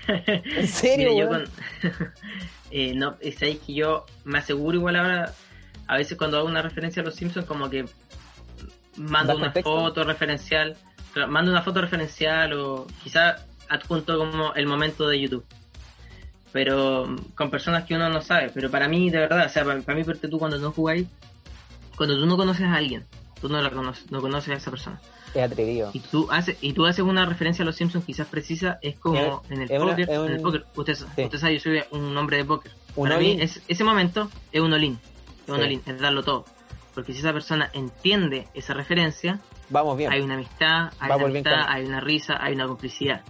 [0.08, 1.44] ¿En serio, mira, yo con...
[2.70, 5.32] eh, no, es ahí que yo me aseguro igual ahora,
[5.86, 7.84] a veces cuando hago una referencia a los Simpsons, como que
[8.96, 9.70] mando ¿Das una contexto?
[9.70, 10.76] foto referencial,
[11.28, 13.36] mando una foto referencial o quizá
[13.68, 15.44] adjunto como el momento de YouTube.
[16.52, 19.64] Pero mm, con personas que uno no sabe, pero para mí, de verdad, o sea,
[19.64, 21.06] para, para mí, porque tú cuando no jugáis,
[21.96, 23.04] cuando tú no conoces a alguien,
[23.40, 25.00] tú no la conoces, no conoces a esa persona.
[25.34, 25.90] Es atrevido.
[25.92, 29.42] y tú haces y tú haces una referencia a los Simpsons quizás precisa es como
[29.50, 31.24] en el póker un- en el póker usted, sí.
[31.24, 34.72] usted sabe yo soy un hombre de póker para mí es, ese momento es un
[34.72, 34.96] olín
[35.46, 35.80] es un Sí.
[35.86, 36.44] es darlo todo
[36.94, 39.40] porque si esa persona entiende esa referencia
[39.70, 40.12] Vamos bien.
[40.12, 43.22] hay una amistad hay una bien amistad hay una risa hay una complicidad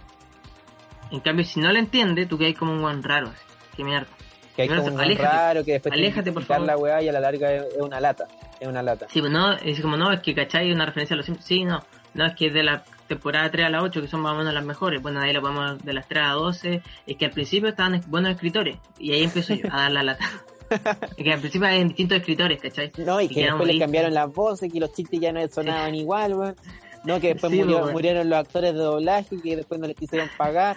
[1.11, 3.31] en cambio si no la entiende tú quedas como un guan raro
[3.75, 4.07] que mierda
[4.55, 5.27] que hay como un aléjate.
[5.27, 6.65] raro que después Aléjate, por favor.
[6.65, 8.25] la weá y a la larga es, es una lata.
[8.57, 9.05] Es una lata.
[9.09, 11.45] Sí, pues no, es como no, es que cachai una referencia a los Simpsons.
[11.45, 14.21] Sí, no, no, es que es de la temporada 3 a la 8, que son
[14.21, 15.01] más o menos las mejores.
[15.01, 16.81] Bueno, ahí lo podemos de las 3 a 12.
[17.05, 20.03] Es que al principio estaban es- buenos escritores, y ahí empiezo yo a dar la
[20.03, 20.23] lata.
[21.17, 22.91] que al principio hay distintos escritores, ¿cachai?
[22.97, 23.79] No, y Y que después les ahí.
[23.79, 26.55] cambiaron las voces, que los chistes ya no sonaban igual, weón.
[27.03, 27.93] No, que después Sí, murió- weón.
[27.93, 30.75] murieron los actores de doblaje, que después no les quisieron pagar.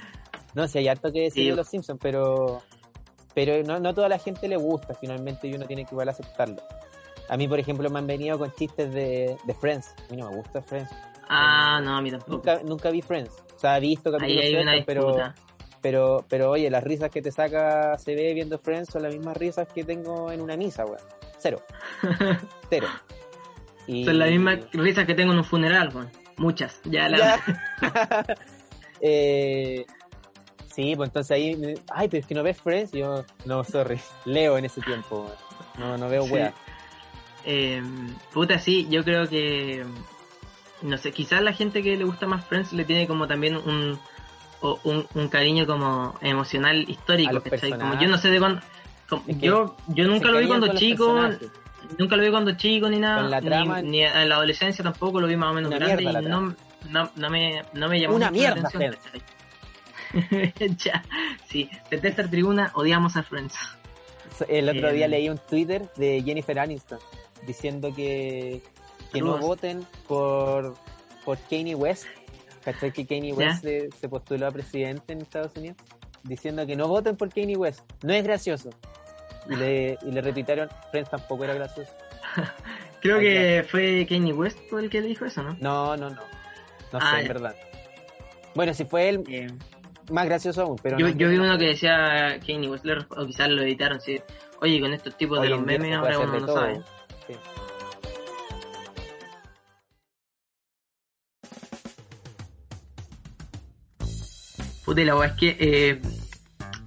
[0.55, 1.51] No sé, hay harto que decir Sí.
[1.51, 2.63] de los Simpsons, pero
[3.35, 6.61] pero no, no toda la gente le gusta finalmente y uno tiene que igual aceptarlo.
[7.29, 9.95] A mí, por ejemplo, me han venido con chistes de, de Friends.
[10.09, 10.91] A mí no me gusta Friends.
[11.29, 12.33] Ah, no, a mí tampoco.
[12.33, 13.31] Nunca, nunca vi Friends.
[13.55, 15.17] O sea, he visto capítulos pero.
[15.81, 19.37] Pero, pero oye, las risas que te saca se ve viendo Friends son las mismas
[19.37, 20.99] risas que tengo en una misa, weón.
[21.39, 21.63] Cero.
[22.71, 22.89] Cero.
[23.87, 24.05] Y...
[24.05, 26.11] Son las mismas risas que tengo en un funeral, weón.
[26.37, 26.81] Muchas.
[26.85, 27.19] Ya la...
[27.19, 27.41] Ya.
[29.01, 29.87] eh,
[30.75, 32.95] sí, pues entonces ahí, me- ay, pero es que no ves Friends.
[32.95, 35.23] Y yo, no, sorry, leo en ese tiempo.
[35.25, 35.37] weón.
[35.79, 36.33] No, no veo Sí.
[36.33, 36.55] weas.
[37.45, 37.83] Eh,
[38.33, 39.85] puta, sí, yo creo que.
[40.83, 43.99] No sé, quizás la gente que le gusta más Friends le tiene como también un.
[44.61, 47.41] O un, un cariño como emocional histórico.
[47.79, 48.61] Como yo no sé de cuándo.
[49.09, 51.49] como- Es que yo, yo nunca lo vi cuando chico, personajes.
[51.99, 53.41] nunca lo vi cuando chico ni nada,
[53.83, 56.55] ni- en la adolescencia tampoco lo vi más o menos grande mierda y no,
[56.91, 59.23] no, no me, no me llamó Una mucho la mierda, atención,
[60.79, 61.03] ya,
[61.49, 63.55] sí, de Tercer Tribuna odiamos a Friends.
[64.49, 66.99] El otro Eh, día leí un Twitter de Jennifer Aniston
[67.47, 68.63] diciendo que,
[69.13, 70.77] que no voten por,
[71.25, 72.07] por Kanye West.
[72.73, 73.33] ¿Cachai que Kanye.
[73.33, 75.77] West se, se postuló a presidente en Estados Unidos?
[76.25, 77.81] Diciendo que no voten por Kanye West.
[78.03, 78.71] No es gracioso.
[79.49, 81.93] Y le, y le repitaron, Friends tampoco era gracioso.
[83.01, 85.57] Creo que fue Kanye West el que le dijo eso, ¿no?
[85.61, 86.17] No, no, no.
[86.93, 87.55] No Ah, sé, en verdad.
[88.55, 89.47] Bueno, si fue él, Eh,
[90.11, 92.85] más gracioso aún, pero yo, no- yo vi uno que decía Kanye West,
[93.17, 94.21] o quizás lo editaron, sí.
[94.61, 96.57] Oye, con estos tipos de Hoy los en día memes ahora uno de no todo.
[96.57, 96.81] sabe.
[97.27, 97.35] Sí.
[104.89, 106.01] Puta, la es que eh,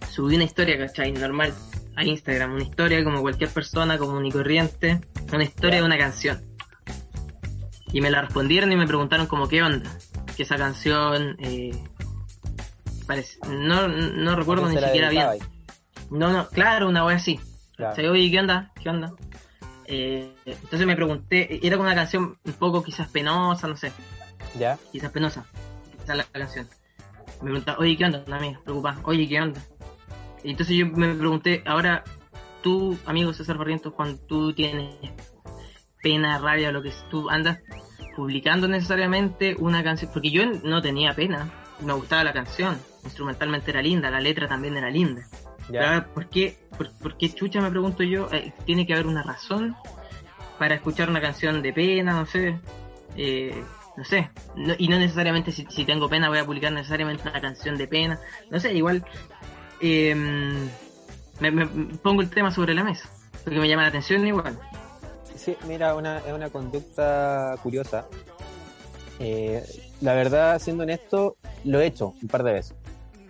[0.09, 1.11] subí una historia, ¿cachai?
[1.11, 1.53] Normal
[1.95, 6.41] a Instagram, una historia como cualquier persona común y corriente, una historia de una canción.
[7.93, 9.87] Y me la respondieron y me preguntaron como qué onda,
[10.35, 11.79] que esa canción, eh,
[13.05, 15.27] parece, no, no recuerdo ¿A ni siquiera bien.
[16.09, 17.39] No, no, claro, una wea así.
[17.75, 17.93] Claro.
[17.93, 18.71] O sea, oye, ¿qué onda?
[18.81, 19.13] ¿Qué onda?
[19.85, 23.91] Eh, entonces me pregunté, era como una canción un poco quizás penosa, no sé?
[24.57, 24.79] ¿Ya?
[24.91, 25.45] quizás penosa,
[26.07, 26.67] la, la canción.
[27.41, 28.23] Me preguntaba, oye, ¿qué onda?
[28.27, 29.61] Una amiga, preocupada, oye, ¿qué onda?
[30.43, 32.03] Y entonces yo me pregunté, ahora,
[32.61, 34.95] tú, amigo César Barrientos, cuando tú tienes
[36.01, 37.59] pena, rabia, lo que es, tú andas
[38.15, 43.81] publicando necesariamente una canción, porque yo no tenía pena, me gustaba la canción, instrumentalmente era
[43.81, 45.27] linda, la letra también era linda.
[45.69, 46.07] ¿Ya?
[46.13, 48.27] ¿por qué, por, por qué chucha me pregunto yo?
[48.31, 49.75] Eh, tiene que haber una razón
[50.59, 52.59] para escuchar una canción de pena, no sé.
[53.15, 53.63] Eh,
[53.97, 54.29] no sé.
[54.55, 57.87] No- y no necesariamente si, si tengo pena voy a publicar necesariamente una canción de
[57.87, 58.19] pena.
[58.49, 59.03] No sé, igual
[59.81, 60.15] eh,
[61.39, 61.65] me, me-
[62.01, 63.09] pongo el tema sobre la mesa.
[63.43, 64.57] Porque me llama la atención igual.
[65.35, 68.05] Sí, mira, una, es una conducta curiosa.
[69.19, 69.63] Eh,
[70.01, 72.75] la verdad, siendo honesto, lo he hecho un par de veces.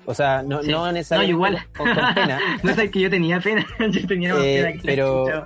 [0.05, 0.69] O sea, no, Sí.
[0.71, 1.67] no necesariamente No, igual.
[1.77, 3.65] con, con pena, no sé que yo tenía pena.
[3.91, 5.25] yo tenía más Eh, pena que pero-.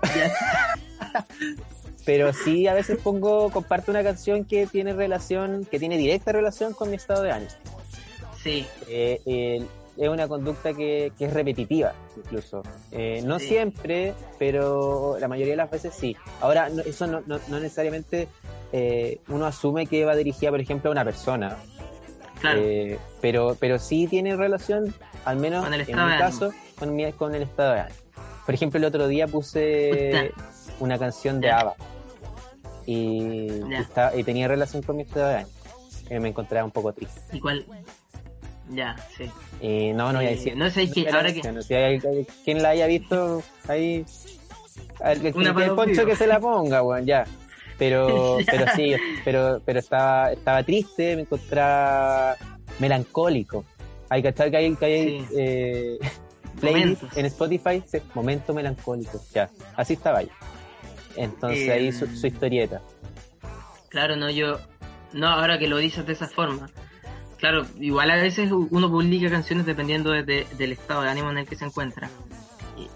[2.05, 6.73] pero sí a veces pongo, comparto una canción que tiene relación, que tiene directa relación
[6.73, 7.51] con mi estado de ánimo.
[8.41, 9.65] Sí, Eh, eh,
[9.97, 12.61] es una conducta que, que es repetitiva, incluso.
[12.91, 13.47] Eh, no Sí.
[13.47, 16.15] siempre, pero la mayoría de las veces sí.
[16.41, 18.27] Ahora, no- eso no, no, no necesariamente
[18.71, 21.57] eh, uno asume que va dirigida, por ejemplo, a una persona.
[22.41, 22.61] claro.
[23.21, 24.93] Pero, pero sí tiene relación,
[25.23, 27.99] al menos Con el en mi caso, con, mi- con el estado de ánimo.
[28.45, 30.31] Por ejemplo, el otro día puse
[30.79, 31.73] una canción de Ya.
[32.86, 34.11] Y, Ya.
[34.15, 35.45] y tenía relación con mi ánimo.
[36.09, 37.19] Eh, me encontraba un poco triste.
[37.33, 37.65] ¿Y cuál?
[38.71, 39.29] Ya, sí.
[39.61, 40.55] Y no, no voy a Eh, decir.
[40.57, 41.41] no sé, que ahora que-
[41.75, 44.05] hay- quien la haya visto, ahí.
[45.03, 45.33] El, el,
[45.63, 47.25] el los poncho que se la ponga, weón, ya.
[47.77, 52.36] Pero, pero sí, pero, pero estaba, estaba triste, me encontraba
[52.79, 53.65] melancólico.
[54.09, 55.27] Hay que que hay, que hay Sí.
[55.38, 55.97] eh,
[57.15, 57.83] en Spotify,
[58.13, 59.49] momento melancólico, ya.
[59.75, 60.29] Así estaba yo.
[61.18, 62.16] Entonces ahí su, Em.
[62.16, 62.82] su historieta.
[63.89, 64.59] Claro, no, yo.
[65.13, 66.70] No, ahora que lo dices de esa forma.
[67.38, 71.38] Claro, igual a veces uno publica canciones dependiendo de- de- del estado de ánimo en
[71.39, 72.09] el que se encuentra.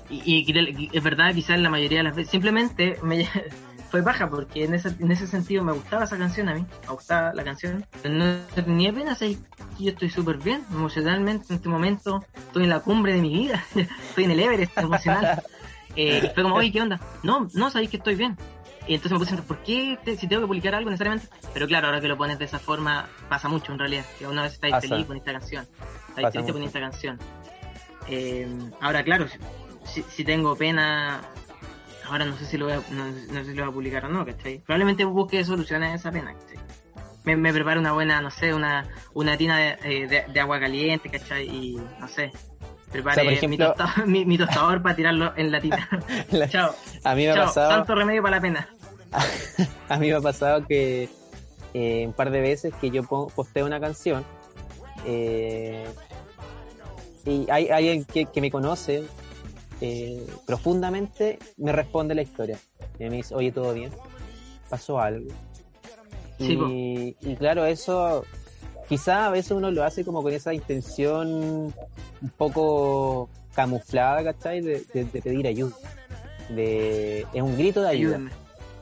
[0.09, 2.31] Y, y- y es verdad, quizás la mayoría de las veces.
[2.31, 3.25] Simplemente me,
[3.91, 6.65] fue baja porque en ese, en ese sentido me gustaba esa canción a mí.
[6.87, 7.85] Me gustaba la canción.
[8.01, 9.37] Pero no tenía pena, sé
[9.77, 12.25] que yo estoy súper bien emocionalmente en este momento.
[12.35, 13.63] Estoy en la cumbre de mi vida.
[14.09, 15.41] estoy en el Everest emocional.
[15.95, 16.99] Eh, y fue como, oye, ¿qué onda?
[17.23, 18.37] No, no, sabéis que estoy bien.
[18.87, 21.27] Y entonces me puse ¿por qué te- si tengo que publicar algo necesariamente?
[21.53, 24.05] Pero claro, ahora que lo pones de esa forma, pasa mucho en realidad.
[24.17, 24.87] Que una vez estáis Pasa.
[24.87, 25.67] feliz con esta canción.
[26.09, 26.53] Estáis Pasa triste mucho.
[26.53, 27.19] con esta canción.
[28.07, 28.47] Eh,
[28.81, 29.27] ahora, claro,
[29.83, 31.21] si, si tengo pena,
[32.09, 34.05] ahora no sé si lo voy a, no, no sé si lo voy a publicar
[34.05, 34.59] o no, ¿cachai?
[34.59, 36.57] Probablemente busque soluciones a esa pena, ¿cachai?
[37.25, 40.59] Me, me preparo una buena, no sé, una, una tina de, eh, de- de agua
[40.59, 41.47] caliente, ¿cachai?
[41.47, 42.31] Y, no sé,
[42.91, 45.87] Prepare O sea, por mi, ejemplo- tostador, mi, mi tostador para tirarlo en la tita.
[46.31, 46.75] La- Chao.
[47.03, 47.45] a mí me ha Chao.
[47.45, 48.69] pasado, Tanto remedio para la pena.
[49.89, 51.09] a mí me ha pasado que
[51.73, 54.23] eh, un par de veces que yo posteo una canción
[55.05, 55.85] eh,
[57.25, 59.03] y hay hay alguien que, que me conoce
[59.81, 62.57] eh, profundamente me responde la historia
[62.99, 63.91] y me dice oye todo bien
[64.69, 65.29] pasó algo
[66.37, 68.23] Sí, y, y claro eso
[68.89, 71.27] quizá a veces uno lo hace como con esa intención
[72.21, 74.59] un poco camuflada ¿cachai?
[74.61, 75.75] de, de- de pedir ayuda
[76.49, 78.15] de es un grito de ayuda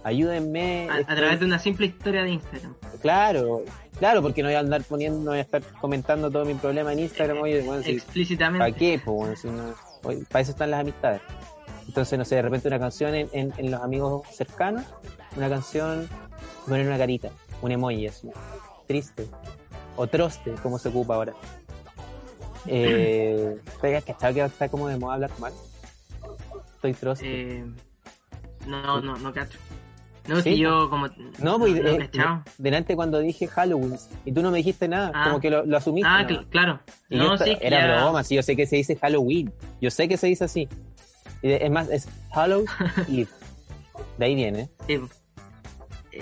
[0.04, 0.88] Ayúdenme.
[0.88, 2.74] ayúdenme A, través de una simple historia de Instagram.
[3.02, 3.64] Claro,
[4.00, 6.94] claro, porque no voy a andar poniendo, no voy a estar comentando todo mi problema
[6.94, 8.60] en Instagram, oye, bueno, si, Explícitamente.
[8.60, 9.02] ¿para qué?
[9.04, 11.22] Pues, bueno, si no- oye, para eso están las amistades.
[11.88, 14.84] Entonces, no sé, de repente una canción en, en, en los amigos cercanos,
[15.36, 16.08] una canción,
[16.68, 17.30] poner una carita,
[17.62, 18.30] un emoji así,
[18.88, 19.28] triste,
[19.98, 21.34] o troste, como se ocupa ahora.
[22.66, 25.54] Eh, ¿Te que está como de moda hablar mal?
[26.76, 27.58] Estoy troste.
[27.60, 27.66] Eh,
[28.66, 29.58] no, no, no cacho.
[30.28, 31.08] No, Sí, si yo como...
[31.40, 32.10] No, pues no, eh,
[32.58, 33.96] delante cuando dije Halloween
[34.26, 35.24] y tú no me dijiste nada, Ah.
[35.24, 36.10] como que lo, lo asumiste.
[36.12, 36.82] Ah, claro.
[37.10, 40.10] Y no, sí, era ya- broma, sí, yo sé que se dice Halloween, yo sé
[40.10, 40.68] que se dice así.
[41.42, 42.68] Y de- es más, es Halloween
[43.08, 43.28] Eve.
[44.18, 44.70] De ahí viene.
[44.86, 45.00] sí.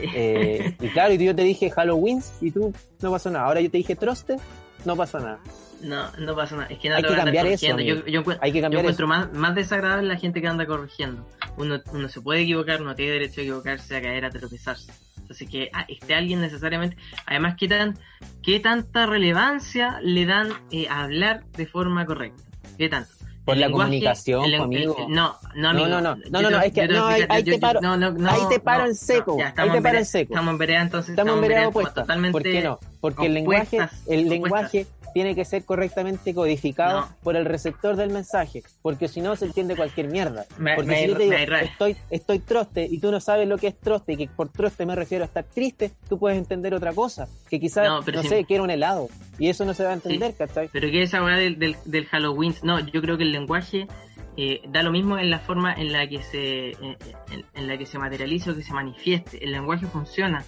[0.01, 3.45] Eh, y claro, y yo te dije Halloween y tú no pasó nada.
[3.45, 4.37] Ahora yo te dije Troste,
[4.85, 5.39] no pasó nada.
[5.81, 6.67] No, no pasa nada.
[6.69, 8.79] Es que no Hay que cambiar eso, yo, yo, Hay que yo cambiar eso.
[8.79, 11.27] encuentro más, más desagradable la gente que anda corrigiendo.
[11.57, 14.91] Uno, uno se puede equivocar, no tiene derecho a equivocarse, a caer, a tropezarse.
[15.17, 16.97] Entonces que ah, esté alguien necesariamente...
[17.25, 17.97] Además, ¿qué, tan,
[18.43, 22.43] qué tanta relevancia le dan eh, a hablar de forma correcta?
[22.77, 23.09] ¿Qué tanto?
[23.45, 24.95] Por El la comunicación, el amigo.
[25.07, 25.87] el- no, no, amigo.
[25.87, 28.41] no, no, no, no, no, es que- no, ahí- ahí te paro- no, no, ahí
[28.49, 30.33] te paro no, en seco, ya, ahí te paro en seco.
[30.33, 32.05] Estamos en vereda, entonces Estamos en vereda opuesta.
[32.31, 32.79] ¿Por qué no?
[32.99, 37.15] Porque el lenguaje, el lenguaje tiene que ser correctamente codificado No.
[37.23, 40.43] por el receptor del mensaje, porque si no se entiende cualquier mierda.
[40.57, 43.57] Me- porque me- si yo te digo, estoy, estoy troste y tú no sabes lo
[43.57, 46.73] que es troste y que por troste me refiero a estar triste, tú puedes entender
[46.73, 49.07] otra cosa, que quizás, No, no, si- sé, quiero un helado
[49.39, 50.67] y eso no se va a entender, ¿cachai?
[50.73, 53.87] Pero que esa weá del, del, del Halloween, no, yo creo que el lenguaje
[54.35, 56.97] eh, da lo mismo en la forma en la que se en,
[57.31, 59.41] en- en la que se materialice o que se manifieste.
[59.41, 60.43] El lenguaje funciona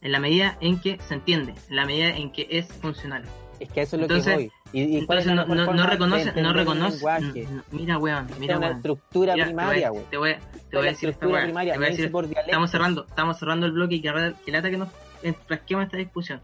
[0.00, 3.24] en la medida en que se entiende, en la medida en que es funcional.
[3.58, 4.52] Es que a eso es lo Entonces- que voy.
[4.72, 7.02] ¿Y, y cuál es la no, no, no reconoce, no reconoce.
[7.04, 8.76] no, no, mira, weón, Es mira, una weón.
[8.78, 10.40] estructura Mira, primaria, voy, te voy, a-
[10.70, 13.64] te voy a decir esta Te voy a no decir- por estamos cerrando, estamos cerrando
[13.66, 14.88] el bloque y que, que lata que nos
[15.22, 16.40] enfrasquemos en esta discusión.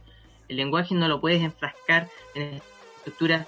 [0.48, 2.60] El lenguaje no lo puedes enfrascar en
[2.98, 3.46] estructuras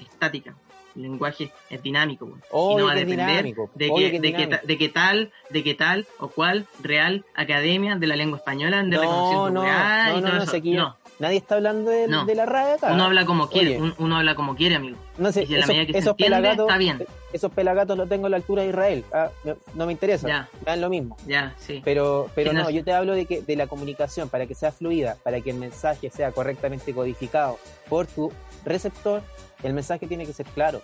[0.00, 0.54] estáticas.
[0.96, 2.38] El lenguaje es dinámico, weón.
[2.40, 4.30] y Obvio no va a que es depender dinámico, de obvio que, que es de,
[4.32, 4.60] que, dinámico.
[4.62, 8.78] ta- de que tal, de que tal o cual Real Academia de la Lengua Española
[8.78, 10.58] de No, reconocimiento no, no, y no, todo no, eso.
[10.64, 12.26] No, Nadie está hablando de, No.
[12.26, 12.92] de la radio acá.
[12.92, 14.98] uno habla como quiere, un- uno habla como quiere, amigo.
[15.16, 17.06] No sé, y si a la esos, medida que se entiende, pelagatos, está bien.
[17.32, 19.04] esos pelagatos los tengo a la altura de Israel.
[19.14, 20.28] Ah, no, no me interesa.
[20.28, 20.48] Ya.
[20.60, 21.16] Me dan lo mismo.
[21.26, 21.80] Ya, sí.
[21.84, 25.16] Pero, pero no- yo te hablo de que de la comunicación para que sea fluida,
[25.22, 27.58] para que el mensaje sea correctamente codificado
[27.88, 28.30] por tu
[28.66, 29.22] receptor,
[29.62, 30.82] el mensaje tiene que ser claro.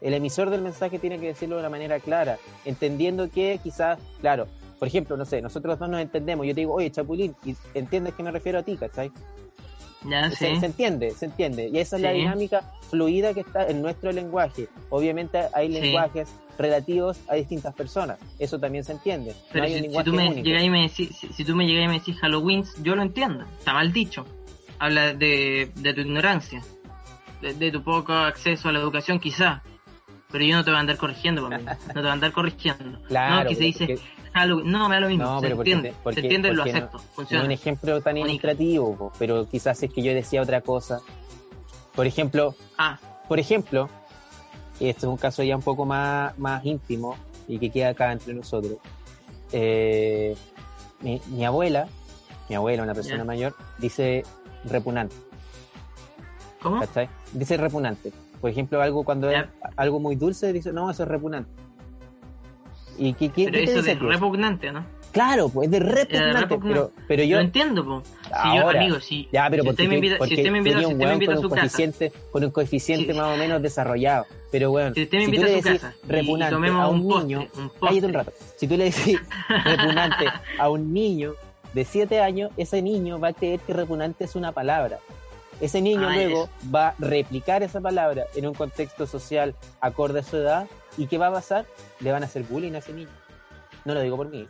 [0.00, 4.46] El emisor del mensaje tiene que decirlo de una manera clara, entendiendo que quizás, claro,
[4.80, 8.14] por ejemplo, no sé, nosotros dos nos entendemos, yo te digo, oye, Chapulín, y entiendes
[8.14, 9.12] que me refiero a ti, ¿cachai?
[10.08, 10.60] Ya, se, sí.
[10.60, 11.68] se entiende, se entiende.
[11.68, 14.66] Y esa es la dinámica fluida que está en nuestro lenguaje.
[14.88, 15.78] Obviamente hay Sí.
[15.80, 18.18] lenguajes relativos a distintas personas.
[18.38, 19.34] Eso también se entiende.
[19.52, 20.42] Pero no hay si, un si lenguaje tú me único.
[20.42, 23.02] llegas y me decís, si, si tú me llegas y me decís Halloween, yo lo
[23.02, 23.44] entiendo.
[23.58, 24.24] Está mal dicho.
[24.78, 26.62] Habla de, de tu ignorancia,
[27.42, 29.62] de, de tu poco acceso a la educación, quizá.
[30.32, 31.62] Pero yo no te voy a andar corrigiendo, papi.
[31.62, 33.02] No te voy a andar corrigiendo.
[33.06, 33.98] Claro, no, que se dice
[34.34, 35.24] No, me da lo mismo.
[35.24, 35.96] No, se pero porque entiende.
[36.02, 36.96] porque- se entiende, lo porque acepto.
[36.98, 37.44] No es Funciona.
[37.44, 41.00] un ejemplo tan ilustrativo, pero quizás es que yo decía otra cosa.
[41.94, 43.88] Por ejemplo, Ah, por ejemplo,
[44.78, 47.16] esto es un caso ya un poco más, más íntimo
[47.48, 48.78] y que queda acá entre nosotros.
[49.52, 50.36] Eh,
[51.00, 51.88] mi, mi abuela,
[52.48, 54.22] mi abuela, una persona mayor, dice
[54.64, 55.16] repugnante.
[56.62, 56.80] ¿cómo?
[56.80, 57.08] ¿cachai?
[57.32, 58.12] Dice repugnante.
[58.40, 59.44] Por ejemplo, algo cuando es
[59.76, 61.50] algo muy dulce, dice, no, eso es repugnante.
[63.00, 64.84] ¿Y qué, qué- Pero qué eso de repugnante, ¿no?
[65.12, 67.38] Claro, pues es de repugnante, pero, pero yo...
[67.38, 68.02] Lo entiendo, po.
[68.04, 70.50] Si yo, amigo, si, ya, pero si porque, usted me tú- invita, porque si usted
[70.52, 72.44] me tú invita, si un usted me invita a con su un casa, coeficiente, con
[72.44, 73.18] un coeficiente Sí.
[73.18, 74.26] más o menos desarrollado.
[74.52, 76.12] Pero bueno, si usted me si tú invita le a su decís casa y- y
[76.12, 78.32] repugnante tomemos a un, un postre, niño, un cállate un rato.
[78.56, 79.18] Si tú le decís
[79.64, 80.26] repugnante
[80.58, 81.32] a un niño
[81.74, 84.98] de 7 años, ese niño va a creer que repugnante es una palabra.
[85.60, 90.22] Ese niño Ah, luego va a replicar esa palabra en un contexto social acorde a
[90.22, 90.66] su edad.
[91.00, 91.64] ¿Y qué va a pasar?
[92.00, 93.08] Le van a hacer bullying a ese niño.
[93.86, 94.46] No lo digo por mí.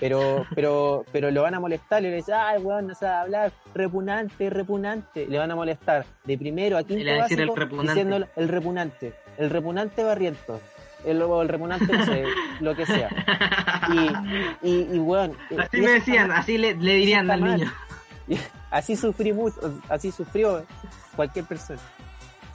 [0.00, 4.50] Pero, pero, pero lo van a molestar, le dicen, ay, weón, no sabe hablar, repugnante,
[4.50, 5.28] repugnante.
[5.28, 7.92] Le van a molestar de primero a quinto Le van a decir el básico repugnante.
[7.92, 10.60] diciendo el repugnante, el repugnante barriento,
[11.04, 12.24] el, el repugnante, no sé,
[12.60, 13.08] lo que sea.
[14.62, 17.56] Y, y, y weón, Así y me decían, así le, le dirían al mal.
[17.58, 17.72] niño.
[18.72, 20.64] Así sufrí mucho, así sufrió
[21.14, 21.78] cualquier persona.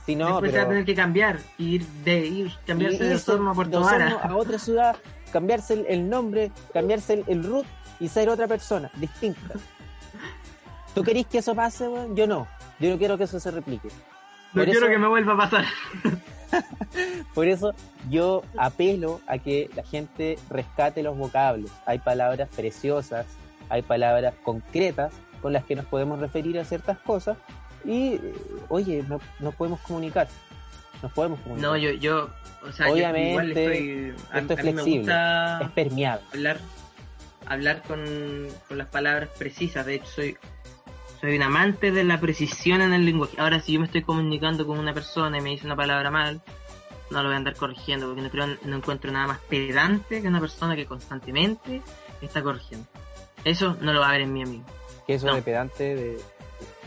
[0.09, 3.09] Si no, Después se va a pero tener que cambiar, ir de ir, cambiarse y
[3.09, 4.19] de Osorno a Puerto Vara.
[4.23, 4.95] a otra ciudad,
[5.31, 7.67] cambiarse el, el nombre, cambiarse el, el root
[7.99, 9.53] y ser otra persona, distinta.
[10.95, 12.15] ¿Tú querís que eso pase, weón?
[12.15, 12.47] Yo no.
[12.79, 13.89] Yo no quiero que eso se replique.
[13.89, 13.93] No
[14.53, 15.65] por quiero eso- que me vuelva a pasar.
[17.35, 17.75] Por eso
[18.09, 21.69] yo apelo a que la gente rescate los vocablos.
[21.85, 23.27] Hay palabras preciosas,
[23.69, 27.37] hay palabras concretas con las que nos podemos referir a ciertas cosas
[27.85, 28.19] y,
[28.69, 30.27] oye, no- nos podemos comunicar.
[31.01, 31.69] Nos podemos comunicar.
[31.71, 32.29] No, yo, yo,
[32.67, 34.97] o sea, yo Obviamente, igual estoy, a, esto es a mí me flexible.
[34.99, 36.25] gusta Es permeable.
[36.33, 36.59] hablar,
[37.45, 39.85] hablar con, con las palabras precisas.
[39.85, 40.37] De hecho, soy,
[41.21, 43.39] soy un amante de la precisión en el lenguaje.
[43.39, 46.41] Ahora, si yo me estoy comunicando con una persona y me dice una palabra mal,
[47.11, 50.27] no lo voy a andar corrigiendo porque no, creo, no encuentro nada más pedante que
[50.27, 51.81] una persona que constantemente
[52.21, 52.85] está corrigiendo.
[53.45, 54.65] Eso no lo va a ver en mi amigo.
[55.07, 55.35] Que eso No.
[55.35, 56.17] de pedante de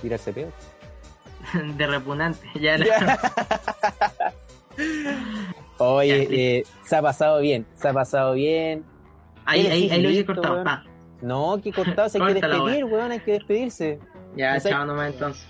[0.02, 0.52] tirarse pedo.
[1.76, 2.46] De repugnante.
[2.60, 2.84] Ya, no.
[5.78, 8.84] Oye, eh, se ha pasado bien, se ha pasado bien.
[9.44, 10.82] ahí, ahí, ahí lo Listo, cortado.
[11.20, 13.98] No, que cortado, se hay que despedir, weón, hay que despedirse.
[14.36, 15.44] Ya, No chao nomás entonces.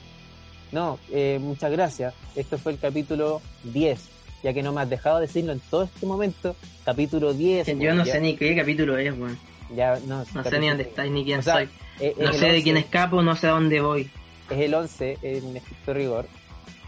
[0.71, 2.15] No, eh, muchas gracias.
[2.35, 4.09] Esto fue el capítulo 10,
[4.43, 6.57] ya que no me has dejado decirlo en todo este momento.
[6.85, 7.67] Capítulo 10.
[7.79, 9.39] Yo no ya- sé ni qué capítulo es, weón.
[9.75, 11.69] ya, no, No sé ni dónde estáis ni quién O sea, soy.
[12.01, 14.11] eh, No sé de quién 11, escapo, no sé a dónde voy.
[14.51, 16.27] Es el 11 en estricto rigor,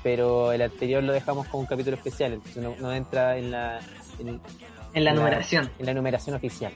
[0.03, 3.81] pero el anterior lo dejamos como un capítulo especial, entonces no, no entra en la,
[4.19, 4.41] en,
[4.93, 5.71] En la numeración.
[5.79, 6.73] en la numeración oficial.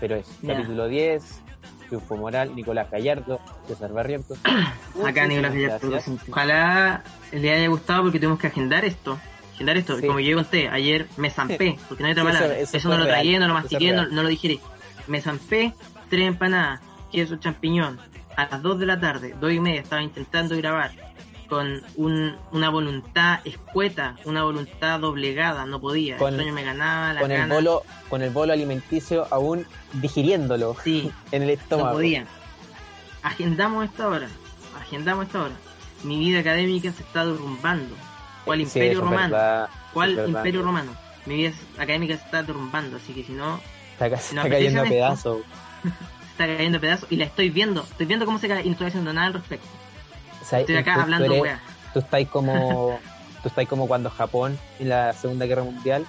[0.00, 1.40] Pero es capítulo 10,
[1.88, 4.38] Triunfo Moral, Nicolás Gallardo, César Barrientos.
[5.06, 5.98] Acá Nicolás Gallardo.
[6.30, 9.18] Ojalá le haya gustado porque tuvimos que agendar esto.
[9.54, 9.98] Agendar esto.
[9.98, 10.06] Sí.
[10.06, 12.58] Como yo conté, ayer me zampé, porque no hay otra Sí, palabra.
[12.60, 14.60] eso no lo tragué, no lo mastiqué, no, lo digerí.
[15.08, 15.72] Me zampé,
[16.08, 16.80] tres empanadas,
[17.10, 17.98] queso champiñón.
[18.38, 20.92] A las 2 de la tarde, dos y media, estaba intentando grabar
[21.48, 26.18] con un- una voluntad escueta, una voluntad doblegada, no podía.
[26.18, 30.76] Con- el sueño me ganaba, la Con el, bolo, con el bolo alimenticio aún digiriéndolo
[30.84, 31.92] Sí, en el no estómago.
[31.94, 32.26] podía.
[33.24, 34.28] Agendamos esta hora.
[34.80, 35.54] Agendamos esta hora.
[36.04, 37.96] Mi vida académica se está derrumbando.
[38.44, 39.34] ¿Cuál Sí, imperio romano?
[39.34, 40.28] verdad, ¿Cuál verdad.
[40.28, 40.92] imperio romano?
[41.26, 43.60] Mi vida académica se está derrumbando, así que si no,
[43.94, 45.38] Está, está No cayendo a pedazos.
[46.38, 47.82] está cayendo pedazos y la estoy viendo.
[47.82, 49.66] Estoy viendo cómo se cae y no estoy haciendo nada al respecto.
[50.40, 51.60] O sea, Estoy tú- acá tú hablando eres- weá.
[51.92, 52.98] Tú estás como,
[53.42, 56.06] tú estás como cuando Japón en la Segunda Guerra Mundial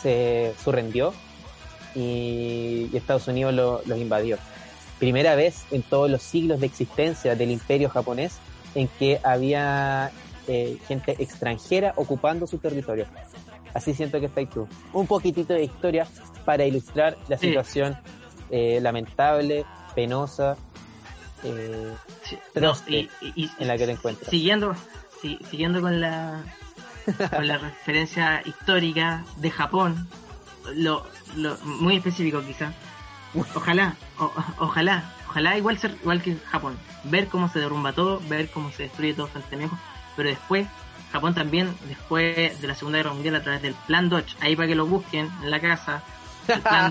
[0.00, 1.12] se surrendió
[1.94, 4.38] y, y Estados Unidos lo- los invadió.
[4.98, 8.38] Primera vez en todos los siglos de existencia del imperio japonés
[8.74, 10.10] en que había
[10.48, 13.06] eh, gente extranjera ocupando su territorio.
[13.74, 14.66] Así siento que estáis tú.
[14.92, 16.06] Un poquitito de historia
[16.44, 17.48] para ilustrar la Sí.
[17.48, 17.96] situación
[18.50, 20.56] eh, lamentable, penosa,
[21.44, 21.92] eh,
[23.20, 24.30] y- y- en la que te encuentras.
[24.30, 24.74] Siguiendo,
[25.22, 26.42] sí, siguiendo con la
[27.30, 30.08] con la referencia histórica de Japón,
[30.74, 32.72] lo, lo muy específico quizá.
[33.54, 38.50] Ojalá, o- ojalá, ojalá igual ser igual que Japón, ver cómo se derrumba todo, ver
[38.50, 39.70] cómo se destruye todo frente a
[40.16, 40.66] pero después
[41.12, 44.68] Japón también después de la Segunda Guerra Mundial a través del Plan Dodge, ahí para
[44.68, 46.02] que lo busquen en la casa.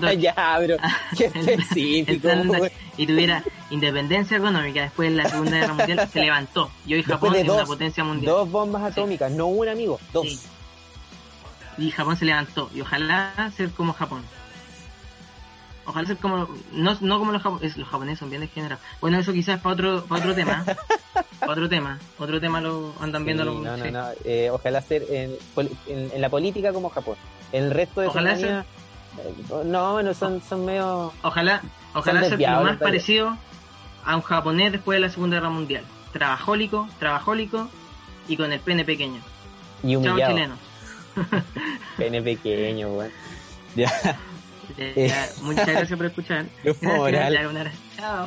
[0.00, 0.76] Dodge, ya, bro.
[1.18, 2.28] Qué específico,
[2.96, 6.70] y tuviera independencia económica después de la Segunda Guerra Mundial, se levantó.
[6.86, 8.32] Y hoy Japón es una potencia mundial.
[8.32, 10.26] Dos bombas atómicas, no una, amigo, dos.
[10.28, 10.40] Sí.
[11.78, 12.70] Y Japón se levantó.
[12.74, 14.22] Y ojalá ser como Japón.
[15.86, 16.48] Ojalá ser como.
[16.72, 17.78] No, no como los japoneses.
[17.78, 18.84] Los japoneses son bien degenerados.
[19.00, 20.64] Bueno, eso quizás para otro, para otro tema.
[21.40, 21.98] para otro tema.
[22.18, 23.62] Otro tema lo andan viendo Sí, los.
[23.62, 24.08] no, no, no.
[24.24, 25.34] Eh, ojalá ser en,
[25.86, 27.16] en- en la política como Japón.
[27.52, 28.66] El resto de Ojalá Ojalá
[29.64, 31.12] No, bueno, son, son medio.
[31.22, 31.62] Ojalá,
[31.94, 33.36] ojalá desviados, lo más parecido
[34.04, 35.84] a un japonés después de la Segunda Guerra Mundial.
[36.12, 37.68] Trabajólico, trabajólico
[38.28, 39.20] y con el pene pequeño.
[39.82, 40.56] Y Chao chileno.
[41.96, 43.12] Pene pequeño, weón.
[43.76, 43.90] Ya.
[44.76, 46.46] Ya, muchas gracias por escuchar.
[46.62, 47.32] Gracias, moral.
[47.32, 47.78] ya, un abrazo.
[47.96, 48.26] Chao.